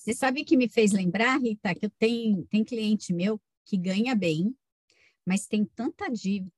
Você 0.00 0.14
sabe 0.14 0.44
que 0.44 0.56
me 0.56 0.66
fez 0.66 0.92
lembrar, 0.92 1.38
Rita, 1.38 1.74
que 1.74 1.84
eu 1.84 1.90
tenho 1.90 2.46
tem 2.46 2.64
cliente 2.64 3.12
meu 3.12 3.38
que 3.66 3.76
ganha 3.76 4.14
bem, 4.14 4.56
mas 5.26 5.46
tem 5.46 5.62
tanta 5.62 6.08
dívida, 6.08 6.50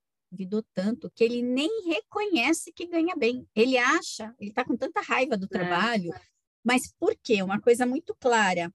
tanto, 0.73 1.11
que 1.13 1.25
ele 1.25 1.41
nem 1.41 1.69
reconhece 1.89 2.71
que 2.71 2.87
ganha 2.87 3.13
bem. 3.17 3.45
Ele 3.53 3.77
acha, 3.77 4.33
ele 4.39 4.49
está 4.49 4.63
com 4.63 4.77
tanta 4.77 5.01
raiva 5.01 5.35
do 5.35 5.45
é. 5.45 5.49
trabalho, 5.49 6.13
é. 6.13 6.21
mas 6.63 6.93
por 6.97 7.13
quê? 7.21 7.43
Uma 7.43 7.59
coisa 7.59 7.85
muito 7.85 8.15
clara. 8.15 8.73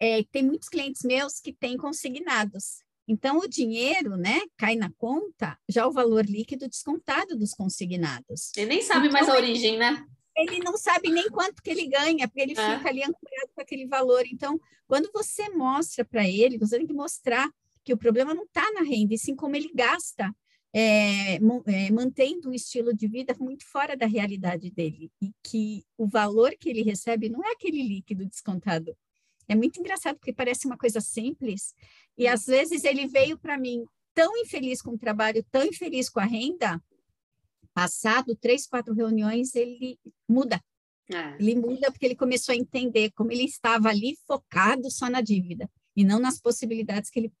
É, 0.00 0.24
tem 0.32 0.42
muitos 0.42 0.70
clientes 0.70 1.02
meus 1.04 1.38
que 1.38 1.52
têm 1.52 1.76
consignados. 1.76 2.82
Então, 3.06 3.36
o 3.36 3.46
dinheiro, 3.46 4.16
né, 4.16 4.40
cai 4.56 4.76
na 4.76 4.90
conta, 4.96 5.58
já 5.68 5.86
o 5.86 5.92
valor 5.92 6.24
líquido 6.24 6.66
descontado 6.68 7.36
dos 7.36 7.50
consignados. 7.50 8.50
Ele 8.56 8.66
nem 8.66 8.82
sabe 8.82 9.08
então, 9.08 9.12
mais 9.12 9.28
a 9.28 9.34
origem, 9.34 9.76
né? 9.76 10.06
Ele 10.36 10.58
não 10.60 10.76
sabe 10.76 11.10
nem 11.10 11.28
quanto 11.28 11.62
que 11.62 11.70
ele 11.70 11.86
ganha, 11.86 12.26
porque 12.26 12.40
ele 12.40 12.58
é. 12.58 12.76
fica 12.76 12.88
ali 12.88 13.02
ancorado 13.02 13.52
com 13.54 13.60
aquele 13.60 13.86
valor. 13.86 14.24
Então, 14.26 14.58
quando 14.86 15.10
você 15.12 15.48
mostra 15.50 16.04
para 16.04 16.26
ele, 16.28 16.58
você 16.58 16.78
tem 16.78 16.86
que 16.86 16.92
mostrar 16.92 17.50
que 17.84 17.92
o 17.92 17.98
problema 17.98 18.34
não 18.34 18.44
está 18.44 18.70
na 18.72 18.82
renda, 18.82 19.14
e 19.14 19.18
sim 19.18 19.34
como 19.34 19.56
ele 19.56 19.70
gasta, 19.74 20.34
é, 20.74 21.34
é, 21.34 21.90
mantendo 21.90 22.48
um 22.48 22.54
estilo 22.54 22.94
de 22.94 23.06
vida 23.06 23.36
muito 23.38 23.66
fora 23.66 23.96
da 23.96 24.06
realidade 24.06 24.70
dele, 24.70 25.10
e 25.20 25.32
que 25.42 25.84
o 25.98 26.06
valor 26.06 26.52
que 26.58 26.70
ele 26.70 26.82
recebe 26.82 27.28
não 27.28 27.44
é 27.44 27.52
aquele 27.52 27.82
líquido 27.82 28.24
descontado. 28.24 28.96
É 29.48 29.54
muito 29.54 29.80
engraçado, 29.80 30.16
porque 30.16 30.32
parece 30.32 30.66
uma 30.66 30.78
coisa 30.78 31.00
simples, 31.00 31.74
e 32.16 32.26
às 32.26 32.46
vezes 32.46 32.84
ele 32.84 33.06
veio 33.06 33.36
para 33.38 33.58
mim 33.58 33.84
tão 34.14 34.36
infeliz 34.38 34.80
com 34.80 34.92
o 34.92 34.98
trabalho, 34.98 35.44
tão 35.50 35.64
infeliz 35.64 36.08
com 36.08 36.20
a 36.20 36.24
renda, 36.24 36.80
Passado 37.74 38.36
três, 38.36 38.66
quatro 38.66 38.94
reuniões, 38.94 39.54
ele 39.54 39.98
muda. 40.28 40.62
É. 41.12 41.36
Ele 41.38 41.56
muda 41.56 41.90
porque 41.90 42.06
ele 42.06 42.16
começou 42.16 42.52
a 42.52 42.56
entender 42.56 43.10
como 43.12 43.32
ele 43.32 43.44
estava 43.44 43.88
ali 43.88 44.16
focado 44.26 44.90
só 44.90 45.08
na 45.08 45.20
dívida 45.20 45.70
e 45.96 46.04
não 46.04 46.18
nas 46.18 46.40
possibilidades 46.40 47.10
que 47.10 47.20
ele 47.20 47.32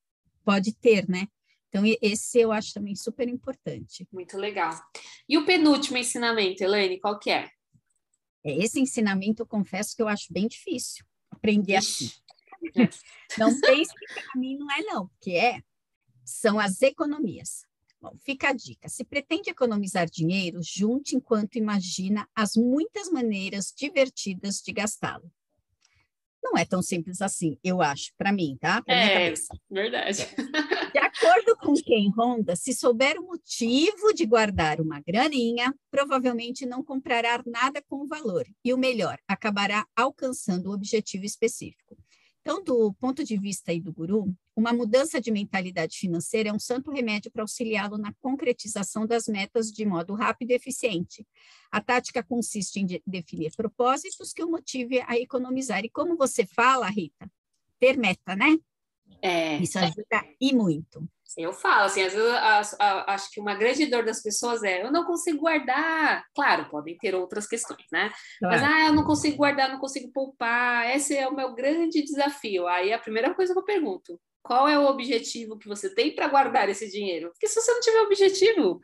pode 0.44 0.74
ter, 0.74 1.08
né? 1.08 1.26
Então, 1.68 1.82
esse 2.02 2.38
eu 2.38 2.52
acho 2.52 2.74
também 2.74 2.94
super 2.94 3.26
importante. 3.28 4.06
Muito 4.12 4.36
legal. 4.36 4.78
E 5.26 5.38
o 5.38 5.46
penúltimo 5.46 5.96
ensinamento, 5.96 6.62
Elaine, 6.62 7.00
qual 7.00 7.18
que 7.18 7.30
é? 7.30 7.48
é 8.44 8.58
esse 8.58 8.78
ensinamento, 8.78 9.42
eu 9.42 9.46
confesso 9.46 9.96
que 9.96 10.02
eu 10.02 10.08
acho 10.08 10.32
bem 10.32 10.46
difícil 10.46 11.04
aprender 11.30 11.76
assim. 11.76 12.10
Não 13.38 13.58
pense 13.58 13.92
que 13.94 14.14
para 14.14 14.40
mim 14.40 14.56
não 14.56 14.70
é 14.70 14.82
não, 14.82 15.08
porque 15.08 15.32
é, 15.32 15.60
são 16.24 16.60
as 16.60 16.80
economias. 16.82 17.64
Bom, 18.02 18.16
fica 18.18 18.48
a 18.48 18.52
dica. 18.52 18.88
Se 18.88 19.04
pretende 19.04 19.48
economizar 19.48 20.10
dinheiro, 20.10 20.58
junte 20.60 21.14
enquanto 21.14 21.54
imagina 21.54 22.28
as 22.34 22.56
muitas 22.56 23.08
maneiras 23.08 23.72
divertidas 23.76 24.60
de 24.60 24.72
gastá-lo. 24.72 25.30
Não 26.42 26.58
é 26.58 26.64
tão 26.64 26.82
simples 26.82 27.22
assim, 27.22 27.56
eu 27.62 27.80
acho, 27.80 28.12
para 28.18 28.32
mim, 28.32 28.58
tá? 28.60 28.82
Pra 28.82 28.92
é, 28.92 29.32
verdade. 29.70 30.26
De 30.92 30.98
acordo 30.98 31.56
com 31.56 31.74
quem 31.74 32.10
ronda, 32.10 32.56
se 32.56 32.74
souber 32.74 33.20
o 33.20 33.26
motivo 33.26 34.12
de 34.12 34.26
guardar 34.26 34.80
uma 34.80 35.00
graninha, 35.00 35.72
provavelmente 35.88 36.66
não 36.66 36.82
comprará 36.82 37.40
nada 37.46 37.80
com 37.88 38.04
valor. 38.08 38.44
E 38.64 38.74
o 38.74 38.76
melhor, 38.76 39.16
acabará 39.28 39.86
alcançando 39.94 40.70
o 40.70 40.74
objetivo 40.74 41.24
específico. 41.24 41.96
Então, 42.40 42.64
do 42.64 42.92
ponto 42.94 43.22
de 43.22 43.38
vista 43.38 43.70
aí 43.70 43.80
do 43.80 43.92
guru, 43.92 44.34
uma 44.54 44.72
mudança 44.72 45.20
de 45.20 45.30
mentalidade 45.30 45.96
financeira 45.96 46.50
é 46.50 46.52
um 46.52 46.58
santo 46.58 46.90
remédio 46.90 47.30
para 47.30 47.42
auxiliá-lo 47.42 47.96
na 47.96 48.12
concretização 48.20 49.06
das 49.06 49.26
metas 49.26 49.72
de 49.72 49.84
modo 49.86 50.14
rápido 50.14 50.50
e 50.50 50.54
eficiente. 50.54 51.26
A 51.70 51.80
tática 51.80 52.22
consiste 52.22 52.78
em 52.78 52.86
de 52.86 53.02
definir 53.06 53.52
propósitos 53.56 54.32
que 54.32 54.44
o 54.44 54.50
motive 54.50 55.02
a 55.06 55.16
economizar. 55.16 55.84
E 55.84 55.90
como 55.90 56.16
você 56.16 56.46
fala, 56.46 56.88
Rita, 56.88 57.30
ter 57.78 57.96
meta, 57.96 58.36
né? 58.36 58.58
É. 59.22 59.56
Isso 59.56 59.78
ajuda 59.78 60.24
e 60.40 60.54
muito. 60.54 61.08
Eu 61.38 61.52
falo, 61.52 61.84
assim, 61.84 62.02
às 62.02 62.12
vezes 62.12 62.28
a, 62.28 62.60
a, 62.78 63.14
acho 63.14 63.30
que 63.30 63.40
uma 63.40 63.54
grande 63.54 63.86
dor 63.86 64.04
das 64.04 64.22
pessoas 64.22 64.62
é 64.62 64.84
eu 64.84 64.92
não 64.92 65.04
consigo 65.04 65.38
guardar. 65.38 66.24
Claro, 66.34 66.68
podem 66.68 66.96
ter 66.98 67.14
outras 67.14 67.46
questões, 67.46 67.86
né? 67.90 68.12
Claro. 68.38 68.60
Mas, 68.60 68.62
ah, 68.62 68.86
eu 68.88 68.92
não 68.92 69.04
consigo 69.04 69.38
guardar, 69.38 69.70
não 69.70 69.78
consigo 69.78 70.12
poupar. 70.12 70.94
Esse 70.94 71.16
é 71.16 71.26
o 71.26 71.34
meu 71.34 71.54
grande 71.54 72.02
desafio. 72.02 72.66
Aí 72.66 72.92
a 72.92 72.98
primeira 72.98 73.34
coisa 73.34 73.54
que 73.54 73.58
eu 73.58 73.64
pergunto: 73.64 74.20
qual 74.42 74.68
é 74.68 74.78
o 74.78 74.86
objetivo 74.86 75.58
que 75.58 75.68
você 75.68 75.94
tem 75.94 76.14
para 76.14 76.28
guardar 76.28 76.68
esse 76.68 76.90
dinheiro? 76.90 77.30
Porque 77.30 77.48
se 77.48 77.60
você 77.60 77.72
não 77.72 77.80
tiver 77.80 78.00
objetivo, 78.00 78.80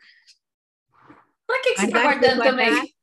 para 1.46 1.60
que, 1.62 1.74
que 1.74 1.80
você 1.80 1.86
está 1.86 2.02
guardando 2.02 2.42
também? 2.42 2.94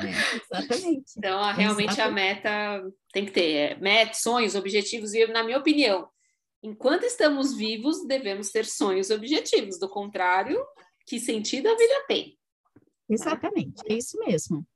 É, 0.00 0.10
exatamente. 0.36 1.04
Então, 1.16 1.52
realmente 1.52 1.92
exatamente. 1.92 2.00
a 2.00 2.10
meta 2.10 2.92
tem 3.12 3.24
que 3.26 3.32
ter 3.32 3.52
é, 3.52 3.74
metas, 3.76 4.18
sonhos, 4.18 4.54
objetivos, 4.54 5.14
e 5.14 5.26
na 5.26 5.44
minha 5.44 5.58
opinião, 5.58 6.08
enquanto 6.62 7.04
estamos 7.04 7.54
vivos, 7.54 8.06
devemos 8.06 8.50
ter 8.50 8.64
sonhos 8.64 9.10
objetivos. 9.10 9.78
Do 9.78 9.88
contrário, 9.88 10.64
que 11.06 11.20
sentido 11.20 11.68
a 11.68 11.76
vida 11.76 12.04
tem? 12.08 12.38
Exatamente, 13.08 13.82
é 13.86 13.94
isso 13.94 14.18
mesmo. 14.18 14.66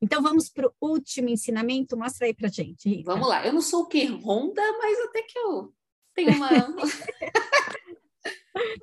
Então 0.00 0.20
vamos 0.20 0.48
para 0.48 0.66
o 0.66 0.72
último 0.80 1.28
ensinamento, 1.28 1.96
mostra 1.96 2.26
aí 2.26 2.34
para 2.34 2.48
gente. 2.48 2.88
Rita. 2.88 3.12
Vamos 3.12 3.28
lá. 3.28 3.46
Eu 3.46 3.52
não 3.52 3.60
sou 3.60 3.82
o 3.82 3.86
que 3.86 4.04
Ronda, 4.04 4.62
mas 4.78 4.98
até 5.00 5.22
que 5.22 5.38
eu 5.38 5.72
tenho 6.14 6.32
uma. 6.34 6.48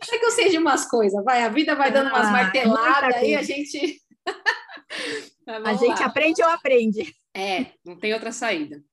até 0.01 0.17
que 0.17 0.25
eu 0.25 0.31
sei 0.31 0.49
de 0.49 0.57
umas 0.57 0.89
coisas. 0.89 1.23
Vai, 1.23 1.43
a 1.43 1.49
vida 1.49 1.75
vai 1.75 1.91
dando 1.91 2.09
umas 2.09 2.27
ah, 2.27 2.31
marteladas 2.31 3.15
aí 3.15 3.35
a 3.35 3.43
gente. 3.43 4.01
a 5.47 5.73
gente 5.73 5.99
lá. 5.99 6.05
aprende 6.05 6.43
ou 6.43 6.49
aprende. 6.49 7.15
É, 7.33 7.67
não 7.85 7.97
tem 7.97 8.13
outra 8.13 8.31
saída. 8.31 8.83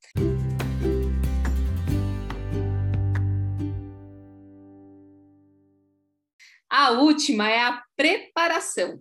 A 6.69 6.91
última 6.91 7.49
é 7.49 7.61
a 7.61 7.83
preparação. 7.97 9.01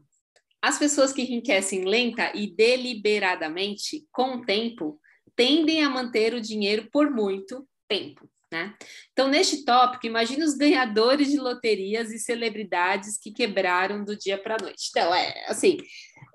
As 0.61 0.79
pessoas 0.79 1.11
que 1.11 1.21
enriquecem 1.21 1.83
lenta 1.83 2.31
e 2.33 2.47
deliberadamente, 2.47 4.07
com 4.11 4.37
o 4.37 4.45
tempo, 4.45 4.99
tendem 5.35 5.83
a 5.83 5.89
manter 5.89 6.33
o 6.33 6.41
dinheiro 6.41 6.87
por 6.91 7.11
muito 7.11 7.67
tempo. 7.87 8.27
Né? 8.51 8.75
Então, 9.11 9.27
neste 9.27 9.65
tópico, 9.65 10.05
imagine 10.05 10.43
os 10.43 10.55
ganhadores 10.55 11.29
de 11.29 11.37
loterias 11.37 12.11
e 12.11 12.19
celebridades 12.19 13.17
que 13.17 13.31
quebraram 13.31 14.05
do 14.05 14.15
dia 14.15 14.37
para 14.37 14.55
a 14.55 14.63
noite. 14.63 14.87
Então, 14.89 15.13
é 15.13 15.45
assim, 15.47 15.77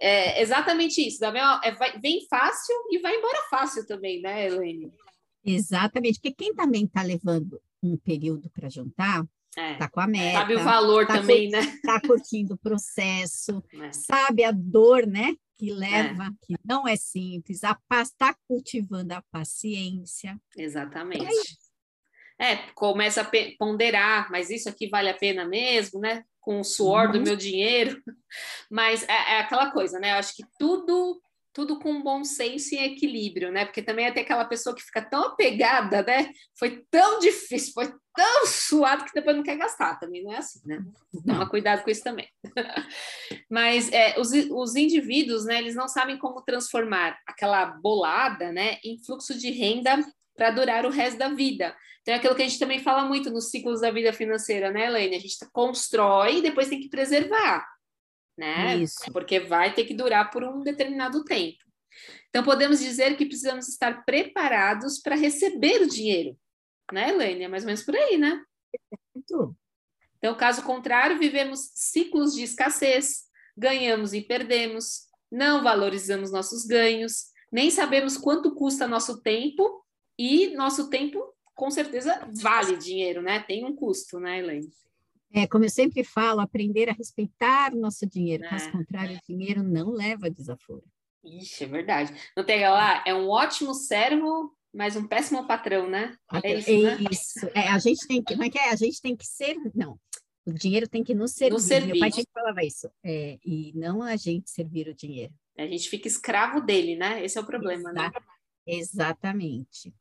é 0.01 0.43
exatamente 0.43 1.01
isso. 1.07 1.25
É, 1.25 1.73
vai, 1.73 1.99
vem 2.01 2.27
fácil 2.29 2.75
e 2.91 2.99
vai 2.99 3.17
embora 3.17 3.47
fácil 3.49 3.87
também, 3.87 4.21
né, 4.21 4.47
Elaine? 4.47 4.93
Exatamente, 5.45 6.21
porque 6.21 6.35
quem 6.35 6.55
também 6.55 6.85
está 6.85 7.03
levando 7.03 7.61
um 7.83 7.97
período 7.97 8.51
para 8.51 8.69
juntar, 8.69 9.25
é. 9.57 9.75
Tá 9.75 9.89
com 9.89 10.01
a 10.01 10.07
meta. 10.07 10.39
Sabe 10.39 10.55
o 10.55 10.63
valor 10.63 11.07
tá 11.07 11.15
também, 11.15 11.49
né? 11.51 11.61
Tá 11.83 12.01
curtindo 12.01 12.55
o 12.55 12.59
processo, 12.59 13.63
é. 13.83 13.93
sabe 13.93 14.45
a 14.45 14.53
dor, 14.53 15.07
né? 15.07 15.35
Que 15.57 15.73
leva, 15.73 16.25
é. 16.25 16.31
que 16.43 16.55
não 16.65 16.87
é 16.87 16.97
simples, 16.97 17.65
a 17.65 17.77
paz 17.89 18.09
está 18.09 18.35
cultivando 18.47 19.13
a 19.13 19.23
paciência. 19.31 20.41
Exatamente. 20.57 21.59
É, 22.41 22.57
começa 22.75 23.21
a 23.21 23.31
ponderar, 23.59 24.31
mas 24.31 24.49
isso 24.49 24.69
aqui 24.69 24.89
vale 24.89 25.11
a 25.11 25.15
pena 25.15 25.45
mesmo, 25.45 26.01
né? 26.01 26.25
Com 26.41 26.61
o 26.61 26.65
suor 26.65 27.07
uhum. 27.07 27.13
do 27.13 27.21
meu 27.21 27.37
dinheiro. 27.37 28.03
Mas 28.71 29.03
é, 29.07 29.35
é 29.35 29.41
aquela 29.41 29.71
coisa, 29.71 30.01
né? 30.01 30.13
Eu 30.13 30.15
acho 30.15 30.35
que 30.35 30.43
tudo 30.59 31.21
tudo 31.53 31.81
com 31.81 32.03
bom 32.03 32.23
senso 32.23 32.75
e 32.75 32.79
equilíbrio, 32.79 33.51
né? 33.51 33.65
Porque 33.65 33.83
também 33.83 34.05
é 34.05 34.09
até 34.09 34.21
aquela 34.21 34.45
pessoa 34.45 34.75
que 34.75 34.83
fica 34.83 35.03
tão 35.03 35.25
apegada, 35.25 36.03
né? 36.03 36.31
Foi 36.57 36.85
tão 36.91 37.19
difícil, 37.19 37.73
foi 37.75 37.93
tão 38.15 38.47
suado 38.47 39.05
que 39.05 39.13
depois 39.13 39.37
não 39.37 39.43
quer 39.43 39.57
gastar. 39.57 39.99
Também 39.99 40.23
não 40.23 40.33
é 40.33 40.37
assim, 40.37 40.61
né? 40.65 40.81
Toma 41.27 41.49
cuidado 41.49 41.83
com 41.83 41.91
isso 41.91 42.05
também. 42.05 42.29
Mas 43.51 43.91
é, 43.91 44.19
os, 44.19 44.31
os 44.33 44.77
indivíduos, 44.77 45.45
né? 45.45 45.59
Eles 45.59 45.75
não 45.75 45.89
sabem 45.89 46.17
como 46.19 46.43
transformar 46.43 47.19
aquela 47.27 47.67
bolada, 47.67 48.53
né? 48.53 48.79
Em 48.85 49.03
fluxo 49.05 49.37
de 49.37 49.51
renda 49.51 49.99
para 50.37 50.51
durar 50.51 50.87
o 50.87 50.91
resto 50.91 51.19
da 51.19 51.29
vida. 51.29 51.77
Então 52.03 52.15
é 52.15 52.17
aquilo 52.17 52.35
que 52.35 52.43
a 52.43 52.49
gente 52.49 52.59
também 52.59 52.79
fala 52.79 53.05
muito 53.05 53.31
nos 53.31 53.51
ciclos 53.51 53.81
da 53.81 53.91
vida 53.91 54.13
financeira, 54.13 54.71
né, 54.71 54.87
Elaine? 54.87 55.17
A 55.17 55.21
gente 55.21 55.37
constrói 55.53 56.39
e 56.39 56.43
depois 56.43 56.69
tem 56.69 56.81
que 56.81 56.89
preservar 56.89 57.67
né? 58.41 58.79
Isso. 58.79 59.13
Porque 59.13 59.39
vai 59.39 59.75
ter 59.75 59.85
que 59.85 59.93
durar 59.93 60.31
por 60.31 60.43
um 60.43 60.61
determinado 60.61 61.23
tempo. 61.25 61.59
Então, 62.31 62.43
podemos 62.43 62.81
dizer 62.81 63.17
que 63.17 63.27
precisamos 63.27 63.69
estar 63.69 64.05
preparados 64.05 64.99
para 64.99 65.15
receber 65.15 65.83
o 65.83 65.89
dinheiro, 65.89 66.37
né, 66.91 67.11
Helene? 67.11 67.45
É 67.45 67.49
mais 67.49 67.65
ou 67.65 67.67
menos 67.67 67.83
por 67.83 67.95
aí, 67.95 68.17
né? 68.17 68.43
Então, 69.15 70.35
caso 70.37 70.63
contrário, 70.63 71.19
vivemos 71.19 71.71
ciclos 71.75 72.35
de 72.35 72.43
escassez, 72.43 73.25
ganhamos 73.57 74.15
e 74.15 74.23
perdemos, 74.23 75.07
não 75.31 75.63
valorizamos 75.63 76.33
nossos 76.33 76.65
ganhos, 76.65 77.27
nem 77.53 77.71
sabemos 77.71 78.17
quanto 78.17 78.55
custa 78.55 78.87
nosso 78.87 79.21
tempo, 79.21 79.80
e 80.23 80.55
nosso 80.55 80.91
tempo, 80.91 81.33
com 81.55 81.71
certeza, 81.71 82.29
vale 82.43 82.77
dinheiro, 82.77 83.23
né? 83.23 83.41
Tem 83.41 83.65
um 83.65 83.75
custo, 83.75 84.21
né, 84.21 84.39
Helene? 84.39 84.69
É, 85.33 85.47
como 85.47 85.65
eu 85.65 85.71
sempre 85.71 86.05
falo, 86.05 86.41
aprender 86.41 86.91
a 86.91 86.93
respeitar 86.93 87.73
o 87.73 87.81
nosso 87.81 88.07
dinheiro, 88.07 88.43
caso 88.47 88.69
é. 88.69 88.71
contrário, 88.73 89.17
o 89.17 89.27
dinheiro 89.27 89.63
não 89.63 89.93
leva 89.93 90.27
a 90.27 90.29
desaforo. 90.29 90.85
Ixi, 91.25 91.65
é 91.65 91.67
verdade. 91.67 92.15
Não 92.37 92.45
tem 92.45 92.61
lá, 92.69 93.03
é 93.07 93.15
um 93.15 93.31
ótimo 93.31 93.73
servo, 93.73 94.55
mas 94.75 94.95
um 94.95 95.09
péssimo 95.09 95.47
patrão, 95.47 95.89
né? 95.89 96.15
É 96.45 96.55
isso, 96.59 96.71
é, 96.71 96.83
né? 96.83 96.99
isso. 97.11 97.47
É, 97.55 97.69
a 97.69 97.79
gente 97.79 98.07
tem 98.07 98.23
que, 98.23 98.35
como 98.35 98.45
é 98.45 98.51
que 98.51 98.59
é? 98.59 98.69
A 98.69 98.77
gente 98.77 99.01
tem 99.01 99.17
que 99.17 99.27
ser, 99.27 99.57
não, 99.75 99.99
o 100.45 100.53
dinheiro 100.53 100.87
tem 100.87 101.03
que 101.03 101.15
nos 101.15 101.33
servir. 101.33 101.55
Nos 101.55 101.63
servir. 101.63 101.93
Meu 101.93 102.01
pai 102.01 102.13
sempre 102.13 102.31
falava 102.35 102.63
isso, 102.63 102.91
é, 103.03 103.39
e 103.43 103.73
não 103.75 104.03
a 104.03 104.17
gente 104.17 104.51
servir 104.51 104.87
o 104.87 104.95
dinheiro. 104.95 105.33
A 105.57 105.67
gente 105.67 105.89
fica 105.89 106.07
escravo 106.07 106.61
dele, 106.61 106.95
né? 106.95 107.25
Esse 107.25 107.39
é 107.39 107.41
o 107.41 107.47
problema? 107.47 107.91
Exato, 107.91 108.21
né? 108.21 108.27
Exatamente. 108.67 109.95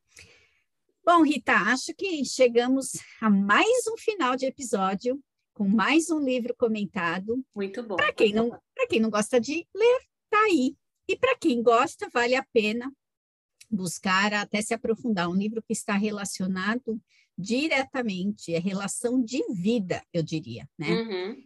Bom, 1.12 1.24
Rita, 1.24 1.54
acho 1.54 1.91
que 1.95 2.24
chegamos 2.24 2.91
a 3.19 3.32
mais 3.32 3.88
um 3.88 3.98
final 3.98 4.36
de 4.36 4.45
episódio 4.45 5.19
com 5.56 5.67
mais 5.67 6.12
um 6.12 6.19
livro 6.19 6.56
comentado. 6.56 7.43
Muito 7.56 7.82
bom. 7.82 7.95
Para 7.95 8.13
quem 8.13 8.32
não, 8.32 8.56
quem 8.88 9.00
não 9.00 9.10
gosta 9.10 9.41
de 9.41 9.67
ler, 9.74 10.02
tá 10.30 10.39
aí. 10.41 10.78
E 11.08 11.17
para 11.17 11.36
quem 11.36 11.63
gosta, 11.63 12.08
vale 12.13 12.36
a 12.36 12.45
pena 12.54 12.93
buscar 13.72 14.36
até 14.36 14.62
se 14.62 14.72
aprofundar 14.72 15.28
um 15.28 15.34
livro 15.34 15.63
que 15.63 15.74
está 15.74 15.95
relacionado 15.95 17.02
diretamente, 17.36 18.54
é 18.54 18.60
relação 18.60 19.19
de 19.19 19.43
vida, 19.52 20.06
eu 20.13 20.22
diria, 20.22 20.69
né? 20.78 20.91
Uhum. 20.91 21.43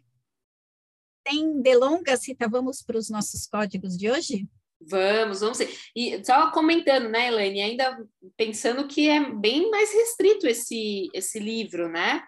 Sem 1.25 1.61
delongas, 1.61 2.27
Rita, 2.27 2.49
vamos 2.49 2.81
para 2.81 2.97
os 2.97 3.09
nossos 3.09 3.47
códigos 3.47 3.97
de 3.97 4.11
hoje? 4.11 4.45
Vamos, 4.89 5.39
vamos 5.41 5.57
ser. 5.57 5.69
E 5.95 6.23
só 6.25 6.51
comentando, 6.51 7.09
né, 7.09 7.27
Elaine, 7.27 7.61
ainda 7.61 7.97
pensando 8.37 8.87
que 8.87 9.09
é 9.09 9.19
bem 9.31 9.69
mais 9.69 9.93
restrito 9.93 10.47
esse, 10.47 11.09
esse 11.13 11.39
livro, 11.39 11.89
né? 11.89 12.23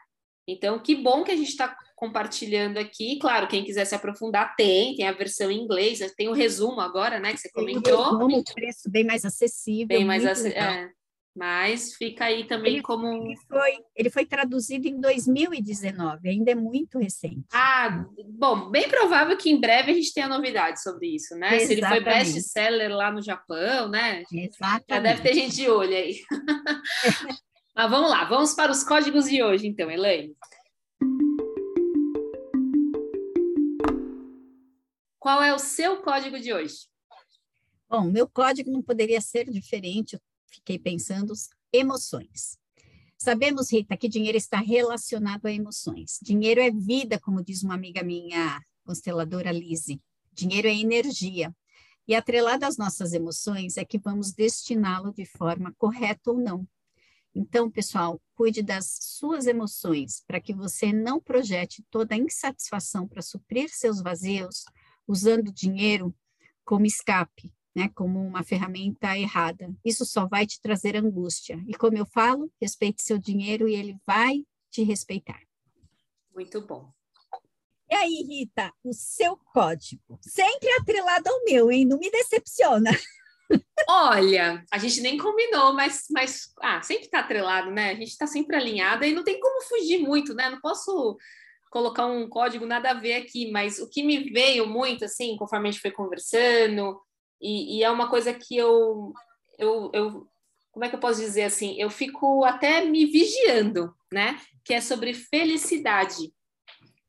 Então, 0.48 0.78
que 0.80 0.96
bom 0.96 1.24
que 1.24 1.32
a 1.32 1.36
gente 1.36 1.50
está 1.50 1.76
compartilhando 1.96 2.78
aqui. 2.78 3.18
Claro, 3.20 3.48
quem 3.48 3.64
quiser 3.64 3.86
se 3.86 3.96
aprofundar, 3.96 4.56
tem, 4.56 4.96
tem 4.96 5.08
a 5.08 5.12
versão 5.12 5.50
em 5.50 5.60
inglês, 5.60 6.00
tem 6.16 6.28
o 6.28 6.34
resumo 6.34 6.82
agora, 6.82 7.20
né, 7.20 7.32
que 7.32 7.40
você 7.40 7.50
comentou. 7.52 8.18
Tem 8.18 8.38
um 8.38 8.44
preço 8.44 8.90
bem 8.90 9.04
mais 9.04 9.26
acessível. 9.26 9.88
Bem 9.88 10.06
mais 10.06 10.26
acessível. 10.26 10.62
É. 10.62 10.92
Mas 11.36 11.94
fica 11.96 12.26
aí 12.26 12.46
também 12.46 12.76
ele, 12.76 12.82
como. 12.82 13.08
Ele 13.08 13.36
foi, 13.36 13.78
ele 13.94 14.10
foi 14.10 14.26
traduzido 14.26 14.88
em 14.88 15.02
2019, 15.02 16.30
ainda 16.30 16.52
é 16.52 16.56
muito 16.56 16.98
recente. 16.98 17.46
Ah, 17.52 18.06
bom, 18.26 18.70
bem 18.70 18.88
provável 18.88 19.36
que 19.36 19.50
em 19.50 19.60
breve 19.60 19.92
a 19.92 19.94
gente 19.94 20.14
tenha 20.14 20.30
novidades 20.30 20.82
sobre 20.82 21.14
isso, 21.14 21.36
né? 21.36 21.58
Exatamente. 21.58 21.68
Se 21.68 21.74
ele 21.74 21.86
foi 21.86 22.00
best-seller 22.00 22.96
lá 22.96 23.12
no 23.12 23.22
Japão, 23.22 23.90
né? 23.90 24.24
Exatamente. 24.32 24.86
Já 24.90 25.00
deve 25.00 25.22
ter 25.22 25.34
gente 25.34 25.56
de 25.56 25.70
olho 25.70 25.94
aí. 25.94 26.22
Mas 27.76 27.92
vamos 27.92 28.10
lá, 28.10 28.24
vamos 28.24 28.54
para 28.54 28.72
os 28.72 28.86
códigos 28.86 29.26
de 29.26 29.44
hoje, 29.44 29.68
então, 29.68 29.92
Elaine. 29.92 30.34
Qual 35.20 35.44
é 35.44 35.54
o 35.54 35.60
seu 35.60 35.98
código 36.02 36.40
de 36.40 36.54
hoje? 36.54 36.88
Bom, 37.90 38.04
meu 38.04 38.26
código 38.26 38.72
não 38.72 38.82
poderia 38.82 39.20
ser 39.20 39.50
diferente 39.50 40.18
fiquei 40.50 40.80
pensando, 40.80 41.34
emoções. 41.72 42.58
Sabemos, 43.18 43.72
Rita, 43.72 43.98
que 43.98 44.10
dinheiro 44.10 44.38
está 44.38 44.60
relacionado 44.60 45.46
a 45.46 45.52
emoções. 45.52 46.20
Dinheiro 46.22 46.62
é 46.62 46.70
vida, 46.70 47.20
como 47.20 47.44
diz 47.44 47.64
uma 47.64 47.74
amiga 47.74 48.04
minha, 48.04 48.62
consteladora 48.84 49.52
Lise. 49.52 50.02
Dinheiro 50.34 50.68
é 50.68 50.76
energia. 50.76 51.56
E 52.08 52.14
atrelado 52.14 52.66
às 52.66 52.78
nossas 52.78 53.14
emoções 53.14 53.78
é 53.78 53.86
que 53.86 53.98
vamos 53.98 54.32
destiná-lo 54.32 55.12
de 55.12 55.26
forma 55.26 55.74
correta 55.78 56.32
ou 56.32 56.38
não. 56.38 56.68
Então, 57.34 57.70
pessoal, 57.70 58.22
cuide 58.36 58.62
das 58.62 58.98
suas 59.02 59.48
emoções 59.48 60.24
para 60.26 60.40
que 60.40 60.54
você 60.54 60.94
não 60.94 61.20
projete 61.20 61.84
toda 61.90 62.16
a 62.16 62.18
insatisfação 62.18 63.08
para 63.08 63.22
suprir 63.22 63.70
seus 63.70 64.02
vazios 64.02 64.66
usando 65.08 65.52
dinheiro 65.52 66.16
como 66.64 66.86
escape, 66.86 67.54
né, 67.76 67.90
como 67.94 68.26
uma 68.26 68.44
ferramenta 68.44 69.18
errada. 69.18 69.74
Isso 69.84 70.06
só 70.06 70.26
vai 70.26 70.46
te 70.46 70.62
trazer 70.62 70.96
angústia. 70.96 71.62
E 71.68 71.74
como 71.74 71.98
eu 71.98 72.06
falo, 72.06 72.50
respeite 72.62 73.04
seu 73.04 73.18
dinheiro 73.18 73.68
e 73.68 73.76
ele 73.76 73.98
vai 74.08 74.46
te 74.72 74.82
respeitar. 74.84 75.42
Muito 76.34 76.62
bom. 76.62 76.90
E 77.90 77.96
aí, 77.96 78.26
Rita, 78.28 78.72
o 78.84 78.94
seu 78.94 79.38
código, 79.54 80.18
sempre 80.22 80.70
atrelado 80.80 81.30
ao 81.30 81.44
meu, 81.44 81.72
hein? 81.72 81.86
Não 81.86 82.00
me 82.00 82.10
decepciona. 82.10 82.90
Olha, 83.88 84.66
a 84.72 84.78
gente 84.80 85.02
nem 85.02 85.18
combinou, 85.18 85.74
mas, 85.74 86.06
mas 86.10 86.54
ah, 86.62 86.82
sempre 86.82 87.06
está 87.06 87.20
atrelado, 87.20 87.70
né? 87.70 87.92
A 87.92 87.96
gente 87.96 88.10
está 88.10 88.26
sempre 88.26 88.56
alinhada 88.56 89.06
e 89.06 89.14
não 89.14 89.24
tem 89.24 89.40
como 89.40 89.62
fugir 89.64 90.00
muito, 90.00 90.34
né? 90.34 90.50
Não 90.50 90.60
posso 90.60 91.16
colocar 91.70 92.06
um 92.08 92.28
código 92.28 92.66
nada 92.66 92.92
a 92.92 92.94
ver 92.94 93.16
aqui, 93.16 93.52
mas 93.52 93.80
o 93.80 93.90
que 93.90 94.02
me 94.02 94.32
veio 94.32 94.66
muito, 94.66 95.06
assim, 95.06 95.36
conforme 95.38 95.68
a 95.68 95.72
gente 95.72 95.82
foi 95.82 95.92
conversando, 95.92 97.00
e, 97.42 97.78
e 97.78 97.84
é 97.84 97.90
uma 97.90 98.10
coisa 98.10 98.34
que 98.34 98.56
eu, 98.56 99.14
eu, 99.58 99.92
eu, 99.94 100.28
como 100.72 100.86
é 100.86 100.90
que 100.90 100.96
eu 100.96 101.00
posso 101.00 101.20
dizer 101.20 101.44
assim? 101.44 101.80
Eu 101.80 101.90
fico 101.90 102.44
até 102.44 102.84
me 102.84 103.06
vigiando, 103.06 103.94
né? 104.12 104.40
Que 104.64 104.74
é 104.74 104.82
sobre 104.82 105.14
felicidade. 105.14 106.34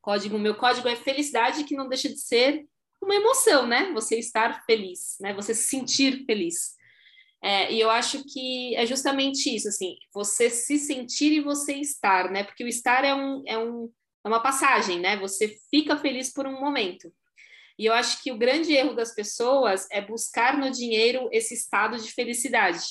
Código, 0.00 0.38
meu 0.38 0.54
código 0.54 0.88
é 0.88 0.94
felicidade, 0.94 1.64
que 1.64 1.74
não 1.74 1.88
deixa 1.88 2.08
de 2.08 2.18
ser 2.18 2.66
uma 3.02 3.14
emoção, 3.14 3.66
né? 3.66 3.92
Você 3.92 4.18
estar 4.18 4.64
feliz, 4.64 5.16
né? 5.20 5.34
Você 5.34 5.54
se 5.54 5.64
sentir 5.64 6.24
feliz. 6.24 6.76
É, 7.42 7.72
e 7.72 7.80
eu 7.80 7.90
acho 7.90 8.24
que 8.24 8.74
é 8.74 8.86
justamente 8.86 9.54
isso, 9.54 9.68
assim, 9.68 9.96
você 10.12 10.48
se 10.50 10.78
sentir 10.78 11.32
e 11.32 11.40
você 11.40 11.74
estar, 11.74 12.30
né? 12.30 12.42
Porque 12.44 12.64
o 12.64 12.68
estar 12.68 13.04
é, 13.04 13.14
um, 13.14 13.42
é, 13.46 13.58
um, 13.58 13.90
é 14.24 14.28
uma 14.28 14.40
passagem, 14.40 14.98
né? 14.98 15.16
Você 15.18 15.56
fica 15.70 15.96
feliz 15.96 16.32
por 16.32 16.46
um 16.46 16.60
momento. 16.60 17.12
E 17.78 17.86
eu 17.86 17.92
acho 17.92 18.22
que 18.22 18.32
o 18.32 18.38
grande 18.38 18.72
erro 18.72 18.94
das 18.94 19.14
pessoas 19.14 19.86
é 19.90 20.00
buscar 20.00 20.56
no 20.56 20.70
dinheiro 20.70 21.28
esse 21.30 21.54
estado 21.54 21.98
de 21.98 22.10
felicidade, 22.10 22.84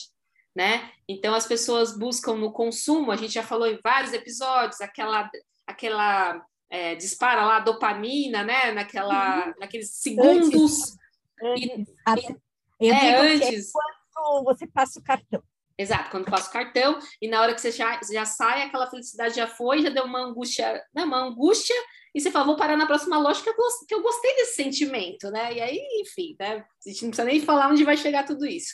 né? 0.56 0.92
Então 1.08 1.34
as 1.34 1.46
pessoas 1.46 1.98
buscam 1.98 2.36
no 2.36 2.52
consumo, 2.52 3.12
a 3.12 3.16
gente 3.16 3.34
já 3.34 3.44
falou 3.44 3.68
em 3.68 3.80
vários 3.84 4.14
episódios, 4.14 4.82
aquela 4.82 5.30
aquela 5.66 6.46
é, 6.70 6.96
dispara 6.96 7.46
lá 7.46 7.60
dopamina, 7.60 8.44
né? 8.44 8.72
Naquela, 8.72 9.48
uhum. 9.48 9.54
naqueles 9.60 9.96
segundos. 9.96 10.98
Antes. 11.42 11.88
antes. 12.06 12.36
E, 12.80 12.90
é, 12.90 13.06
é 13.06 13.20
antes. 13.20 13.72
quando 14.14 14.44
você 14.44 14.68
passa 14.68 15.00
o 15.00 15.04
cartão. 15.04 15.44
Exato, 15.78 16.10
quando 16.10 16.32
passa 16.32 16.50
o 16.50 16.54
cartão, 16.54 17.00
e 17.22 17.28
na 17.28 17.42
hora 17.42 17.54
que 17.54 17.60
você 17.60 17.70
já, 17.70 18.00
já 18.10 18.24
sai, 18.24 18.62
aquela 18.62 18.90
felicidade 18.90 19.36
já 19.36 19.46
foi, 19.46 19.82
já 19.82 19.90
deu 19.90 20.06
uma 20.06 20.20
angústia, 20.20 20.82
né, 20.94 21.04
uma 21.04 21.18
angústia, 21.18 21.76
e 22.16 22.22
você 22.22 22.32
fala, 22.32 22.46
vou 22.46 22.56
parar 22.56 22.78
na 22.78 22.88
próxima 22.88 23.18
loja 23.18 23.44
que 23.44 23.50
eu, 23.50 23.56
que 23.86 23.94
eu 23.94 24.02
gostei 24.02 24.34
desse 24.38 24.56
sentimento, 24.56 25.30
né? 25.30 25.54
E 25.54 25.60
aí, 25.60 25.80
enfim, 26.00 26.34
né? 26.40 26.66
A 26.86 26.90
gente 26.90 27.02
não 27.02 27.10
precisa 27.10 27.26
nem 27.26 27.42
falar 27.42 27.70
onde 27.70 27.84
vai 27.84 27.98
chegar 27.98 28.24
tudo 28.24 28.46
isso. 28.46 28.74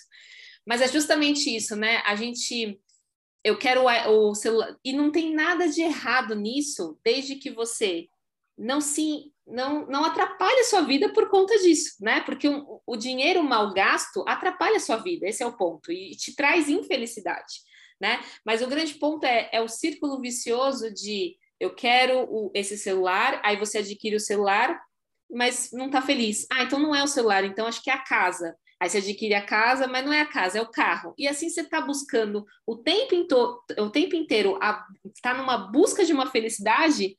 Mas 0.63 0.79
é 0.79 0.87
justamente 0.87 1.49
isso, 1.49 1.75
né? 1.75 2.03
A 2.05 2.15
gente 2.15 2.79
eu 3.43 3.57
quero 3.57 3.85
o 4.11 4.35
celular 4.35 4.77
e 4.85 4.93
não 4.93 5.11
tem 5.11 5.33
nada 5.33 5.67
de 5.67 5.81
errado 5.81 6.35
nisso, 6.35 6.99
desde 7.03 7.37
que 7.37 7.49
você 7.49 8.07
não 8.55 8.79
se 8.79 9.33
não 9.47 9.87
não 9.87 10.05
atrapalhe 10.05 10.59
a 10.59 10.65
sua 10.65 10.81
vida 10.81 11.11
por 11.11 11.27
conta 11.27 11.57
disso, 11.57 11.95
né? 11.99 12.21
Porque 12.21 12.47
o, 12.47 12.79
o 12.85 12.95
dinheiro 12.95 13.43
mal 13.43 13.73
gasto 13.73 14.23
atrapalha 14.27 14.77
a 14.77 14.79
sua 14.79 14.97
vida, 14.97 15.27
esse 15.27 15.41
é 15.41 15.47
o 15.47 15.57
ponto 15.57 15.91
e 15.91 16.11
te 16.11 16.35
traz 16.35 16.69
infelicidade, 16.69 17.55
né? 17.99 18.23
Mas 18.45 18.61
o 18.61 18.67
grande 18.67 18.93
ponto 18.93 19.25
é, 19.25 19.49
é 19.51 19.59
o 19.59 19.67
círculo 19.67 20.21
vicioso 20.21 20.93
de 20.93 21.35
eu 21.61 21.69
quero 21.69 22.23
o, 22.23 22.51
esse 22.55 22.75
celular, 22.75 23.39
aí 23.45 23.55
você 23.55 23.77
adquire 23.77 24.15
o 24.15 24.19
celular, 24.19 24.81
mas 25.29 25.69
não 25.71 25.85
está 25.85 26.01
feliz. 26.01 26.47
Ah, 26.51 26.63
então 26.63 26.79
não 26.79 26.95
é 26.95 27.03
o 27.03 27.07
celular, 27.07 27.43
então 27.45 27.67
acho 27.67 27.83
que 27.83 27.91
é 27.91 27.93
a 27.93 28.03
casa. 28.03 28.57
Aí 28.79 28.89
você 28.89 28.97
adquire 28.97 29.35
a 29.35 29.45
casa, 29.45 29.85
mas 29.85 30.03
não 30.03 30.11
é 30.11 30.21
a 30.21 30.25
casa, 30.25 30.57
é 30.57 30.61
o 30.61 30.71
carro. 30.71 31.13
E 31.19 31.27
assim 31.27 31.51
você 31.51 31.61
está 31.61 31.79
buscando 31.79 32.43
o 32.65 32.77
tempo, 32.77 33.61
o 33.77 33.89
tempo 33.91 34.15
inteiro, 34.15 34.57
está 35.15 35.35
numa 35.35 35.55
busca 35.55 36.03
de 36.03 36.11
uma 36.11 36.25
felicidade 36.31 37.15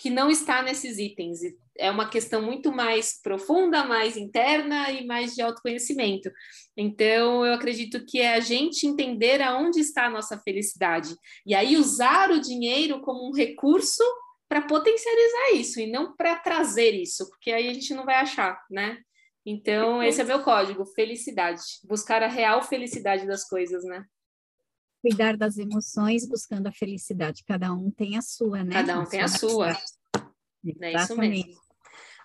que 0.00 0.10
não 0.10 0.28
está 0.28 0.64
nesses 0.64 0.98
itens. 0.98 1.38
É 1.78 1.90
uma 1.90 2.08
questão 2.08 2.42
muito 2.42 2.72
mais 2.72 3.20
profunda, 3.20 3.84
mais 3.84 4.16
interna 4.16 4.90
e 4.90 5.06
mais 5.06 5.34
de 5.34 5.42
autoconhecimento. 5.42 6.30
Então, 6.76 7.44
eu 7.44 7.54
acredito 7.54 8.04
que 8.06 8.20
é 8.20 8.34
a 8.34 8.40
gente 8.40 8.86
entender 8.86 9.42
aonde 9.42 9.80
está 9.80 10.06
a 10.06 10.10
nossa 10.10 10.38
felicidade. 10.38 11.14
E 11.46 11.54
aí 11.54 11.76
usar 11.76 12.30
o 12.30 12.40
dinheiro 12.40 13.00
como 13.00 13.28
um 13.28 13.32
recurso 13.32 14.02
para 14.48 14.62
potencializar 14.62 15.52
isso 15.54 15.80
e 15.80 15.90
não 15.90 16.14
para 16.14 16.36
trazer 16.36 16.92
isso, 16.92 17.28
porque 17.28 17.50
aí 17.50 17.68
a 17.68 17.74
gente 17.74 17.94
não 17.94 18.04
vai 18.04 18.16
achar, 18.16 18.64
né? 18.70 18.98
Então, 19.44 20.02
esse 20.02 20.20
é 20.20 20.24
meu 20.24 20.42
código, 20.42 20.84
felicidade. 20.84 21.62
Buscar 21.84 22.22
a 22.22 22.28
real 22.28 22.62
felicidade 22.62 23.26
das 23.26 23.48
coisas, 23.48 23.84
né? 23.84 24.04
Cuidar 25.00 25.36
das 25.36 25.56
emoções, 25.56 26.26
buscando 26.26 26.66
a 26.66 26.72
felicidade. 26.72 27.44
Cada 27.44 27.72
um 27.72 27.90
tem 27.90 28.16
a 28.16 28.22
sua, 28.22 28.64
né? 28.64 28.72
Cada 28.72 28.98
um 28.98 29.04
tem 29.04 29.20
a 29.20 29.28
sua. 29.28 29.70
É 30.82 30.92
isso 30.94 31.16
mesmo. 31.16 31.65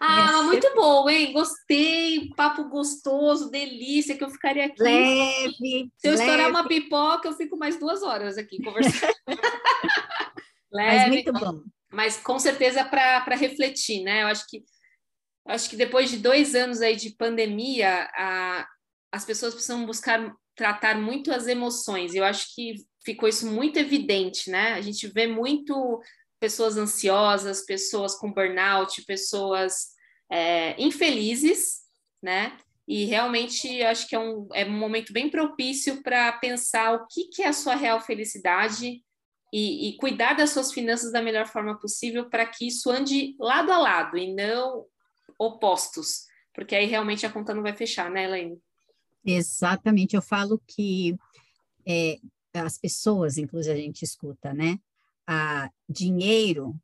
Ah, 0.03 0.41
muito 0.43 0.67
bom, 0.73 1.07
hein? 1.07 1.31
Gostei, 1.31 2.31
papo 2.35 2.63
gostoso, 2.69 3.51
delícia, 3.51 4.17
que 4.17 4.23
eu 4.23 4.31
ficaria 4.31 4.65
aqui. 4.65 4.81
Leve. 4.81 5.91
Se 5.95 6.07
eu 6.07 6.11
leve. 6.13 6.23
estourar 6.23 6.49
uma 6.49 6.67
pipoca, 6.67 7.27
eu 7.27 7.33
fico 7.33 7.55
mais 7.55 7.79
duas 7.79 8.01
horas 8.01 8.35
aqui 8.35 8.59
conversando. 8.63 9.13
leve. 10.73 10.97
Mas 10.97 11.07
muito 11.07 11.33
bom. 11.33 11.61
Mas 11.91 12.17
com 12.17 12.39
certeza 12.39 12.83
para 12.83 13.35
refletir, 13.35 14.01
né? 14.01 14.23
Eu 14.23 14.27
acho 14.27 14.47
que 14.47 14.63
acho 15.45 15.69
que 15.69 15.75
depois 15.75 16.09
de 16.09 16.17
dois 16.17 16.55
anos 16.55 16.81
aí 16.81 16.95
de 16.95 17.15
pandemia, 17.15 18.09
a, 18.15 18.67
as 19.11 19.23
pessoas 19.23 19.53
precisam 19.53 19.85
buscar 19.85 20.33
tratar 20.55 20.99
muito 20.99 21.31
as 21.31 21.45
emoções. 21.45 22.15
Eu 22.15 22.23
acho 22.23 22.55
que 22.55 22.75
ficou 23.05 23.29
isso 23.29 23.45
muito 23.45 23.77
evidente, 23.77 24.49
né? 24.49 24.73
A 24.73 24.81
gente 24.81 25.07
vê 25.07 25.27
muito 25.27 26.01
pessoas 26.39 26.75
ansiosas, 26.75 27.63
pessoas 27.65 28.15
com 28.15 28.33
burnout, 28.33 29.03
pessoas 29.05 29.90
é, 30.31 30.81
infelizes, 30.81 31.81
né? 32.23 32.57
E 32.87 33.05
realmente 33.05 33.81
acho 33.83 34.07
que 34.07 34.15
é 34.15 34.19
um, 34.19 34.47
é 34.53 34.65
um 34.65 34.77
momento 34.77 35.13
bem 35.13 35.29
propício 35.29 36.01
para 36.01 36.31
pensar 36.33 36.93
o 36.93 37.07
que, 37.07 37.25
que 37.25 37.41
é 37.41 37.47
a 37.47 37.53
sua 37.53 37.75
real 37.75 38.01
felicidade 38.01 39.01
e, 39.53 39.89
e 39.89 39.97
cuidar 39.97 40.33
das 40.33 40.51
suas 40.51 40.71
finanças 40.73 41.11
da 41.11 41.21
melhor 41.21 41.47
forma 41.47 41.77
possível 41.77 42.29
para 42.29 42.45
que 42.45 42.67
isso 42.67 42.89
ande 42.89 43.35
lado 43.37 43.71
a 43.71 43.77
lado 43.77 44.17
e 44.17 44.33
não 44.33 44.85
opostos, 45.37 46.25
porque 46.53 46.75
aí 46.75 46.85
realmente 46.85 47.25
a 47.25 47.31
conta 47.31 47.53
não 47.53 47.61
vai 47.61 47.75
fechar, 47.75 48.09
né, 48.09 48.25
Elaine? 48.25 48.59
Exatamente, 49.25 50.15
eu 50.15 50.21
falo 50.21 50.61
que 50.67 51.15
é, 51.85 52.17
as 52.53 52.77
pessoas, 52.77 53.37
inclusive 53.37 53.77
a 53.77 53.81
gente 53.81 54.03
escuta, 54.03 54.53
né? 54.53 54.77
A 55.27 55.69
dinheiro 55.89 56.75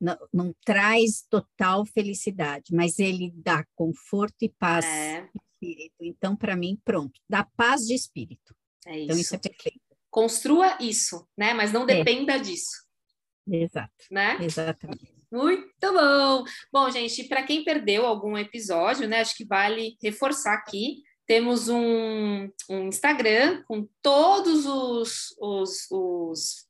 não, 0.00 0.18
não 0.32 0.54
traz 0.64 1.22
total 1.28 1.84
felicidade, 1.86 2.74
mas 2.74 2.98
ele 2.98 3.32
dá 3.36 3.64
conforto 3.74 4.36
e 4.42 4.48
paz 4.48 4.84
é. 4.84 5.22
de 5.22 5.40
espírito. 5.40 5.96
Então, 6.00 6.36
para 6.36 6.56
mim, 6.56 6.78
pronto, 6.84 7.20
dá 7.28 7.44
paz 7.56 7.86
de 7.86 7.94
espírito. 7.94 8.54
É 8.86 8.96
isso. 8.96 9.04
Então, 9.04 9.16
isso 9.18 9.34
é 9.34 9.38
perfeito. 9.38 9.80
Construa 10.10 10.78
isso, 10.80 11.26
né? 11.36 11.54
Mas 11.54 11.72
não 11.72 11.82
é. 11.82 11.86
dependa 11.86 12.34
é. 12.34 12.38
disso. 12.38 12.84
Exato. 13.46 13.92
Né? 14.10 14.38
Exatamente. 14.40 15.14
Muito 15.34 15.92
bom! 15.92 16.44
Bom, 16.72 16.90
gente, 16.90 17.24
para 17.24 17.42
quem 17.42 17.64
perdeu 17.64 18.06
algum 18.06 18.38
episódio, 18.38 19.08
né, 19.08 19.20
acho 19.20 19.36
que 19.36 19.44
vale 19.44 19.96
reforçar 20.00 20.54
aqui. 20.54 21.02
Temos 21.26 21.68
um, 21.68 22.48
um 22.70 22.86
Instagram 22.86 23.64
com 23.66 23.88
todos 24.00 24.64
os, 24.64 25.34
os, 25.40 25.90
os, 25.90 26.68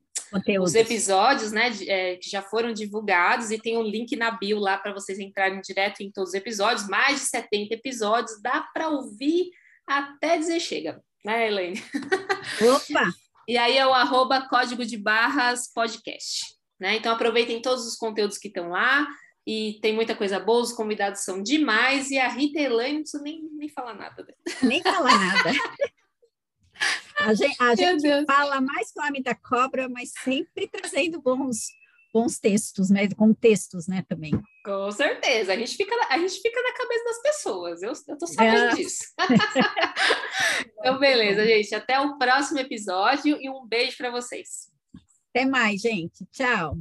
os 0.60 0.74
episódios 0.74 1.52
né, 1.52 1.70
de, 1.70 1.88
é, 1.88 2.16
que 2.16 2.28
já 2.28 2.42
foram 2.42 2.72
divulgados 2.72 3.50
e 3.50 3.58
tem 3.58 3.76
um 3.76 3.82
link 3.82 4.16
na 4.16 4.30
bio 4.30 4.58
lá 4.58 4.76
para 4.76 4.92
vocês 4.92 5.18
entrarem 5.18 5.60
direto 5.60 6.00
em 6.02 6.10
todos 6.10 6.30
os 6.30 6.34
episódios. 6.34 6.88
Mais 6.88 7.20
de 7.20 7.26
70 7.26 7.74
episódios, 7.74 8.40
dá 8.42 8.60
para 8.72 8.88
ouvir 8.88 9.50
até 9.86 10.38
dizer 10.38 10.60
chega, 10.60 11.02
né, 11.24 11.48
Elaine? 11.48 11.82
Opa! 12.74 13.12
e 13.46 13.58
aí 13.58 13.76
é 13.76 13.86
o 13.86 13.92
arroba 13.92 14.48
código 14.48 14.84
de 14.84 14.96
barras 14.96 15.70
podcast. 15.72 16.54
Né? 16.80 16.96
Então 16.96 17.12
aproveitem 17.12 17.62
todos 17.62 17.86
os 17.86 17.96
conteúdos 17.96 18.38
que 18.38 18.48
estão 18.48 18.70
lá 18.70 19.06
e 19.46 19.78
tem 19.82 19.94
muita 19.94 20.16
coisa 20.16 20.40
boa, 20.40 20.62
os 20.62 20.72
convidados 20.72 21.20
são 21.20 21.42
demais 21.42 22.10
e 22.10 22.18
a 22.18 22.28
Rita 22.28 22.58
e 22.58 22.64
Elaine 22.64 22.94
não 22.94 23.02
preciso 23.02 23.22
nem, 23.22 23.42
nem 23.52 23.68
falar 23.68 23.94
nada. 23.94 24.26
Nem 24.62 24.82
falar 24.82 25.18
nada. 25.18 25.52
A 27.18 27.34
gente, 27.34 27.56
a 27.60 27.74
gente 27.74 28.26
fala 28.26 28.60
mais 28.60 28.92
com 28.92 29.00
a 29.00 29.10
da 29.22 29.34
cobra, 29.34 29.88
mas 29.88 30.12
sempre 30.22 30.68
trazendo 30.68 31.20
bons, 31.20 31.68
bons 32.12 32.38
textos, 32.38 32.90
né? 32.90 33.08
Contextos, 33.16 33.86
né, 33.86 34.04
também. 34.08 34.32
Com 34.64 34.90
certeza, 34.90 35.52
a 35.52 35.56
gente 35.56 35.76
fica, 35.76 35.94
a 36.10 36.18
gente 36.18 36.40
fica 36.40 36.60
na 36.62 36.72
cabeça 36.72 37.04
das 37.04 37.22
pessoas, 37.22 37.82
eu, 37.82 37.92
eu 38.08 38.18
tô 38.18 38.26
sabendo 38.26 38.72
é. 38.72 38.74
disso. 38.74 39.04
então, 40.78 40.98
beleza, 40.98 41.44
gente, 41.46 41.74
até 41.74 42.00
o 42.00 42.18
próximo 42.18 42.60
episódio 42.60 43.38
e 43.40 43.48
um 43.48 43.66
beijo 43.66 43.96
para 43.96 44.10
vocês. 44.10 44.72
Até 45.30 45.46
mais, 45.46 45.80
gente. 45.80 46.24
Tchau. 46.32 46.78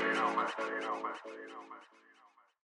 You 0.00 0.14
know, 0.14 0.34
man. 0.34 1.80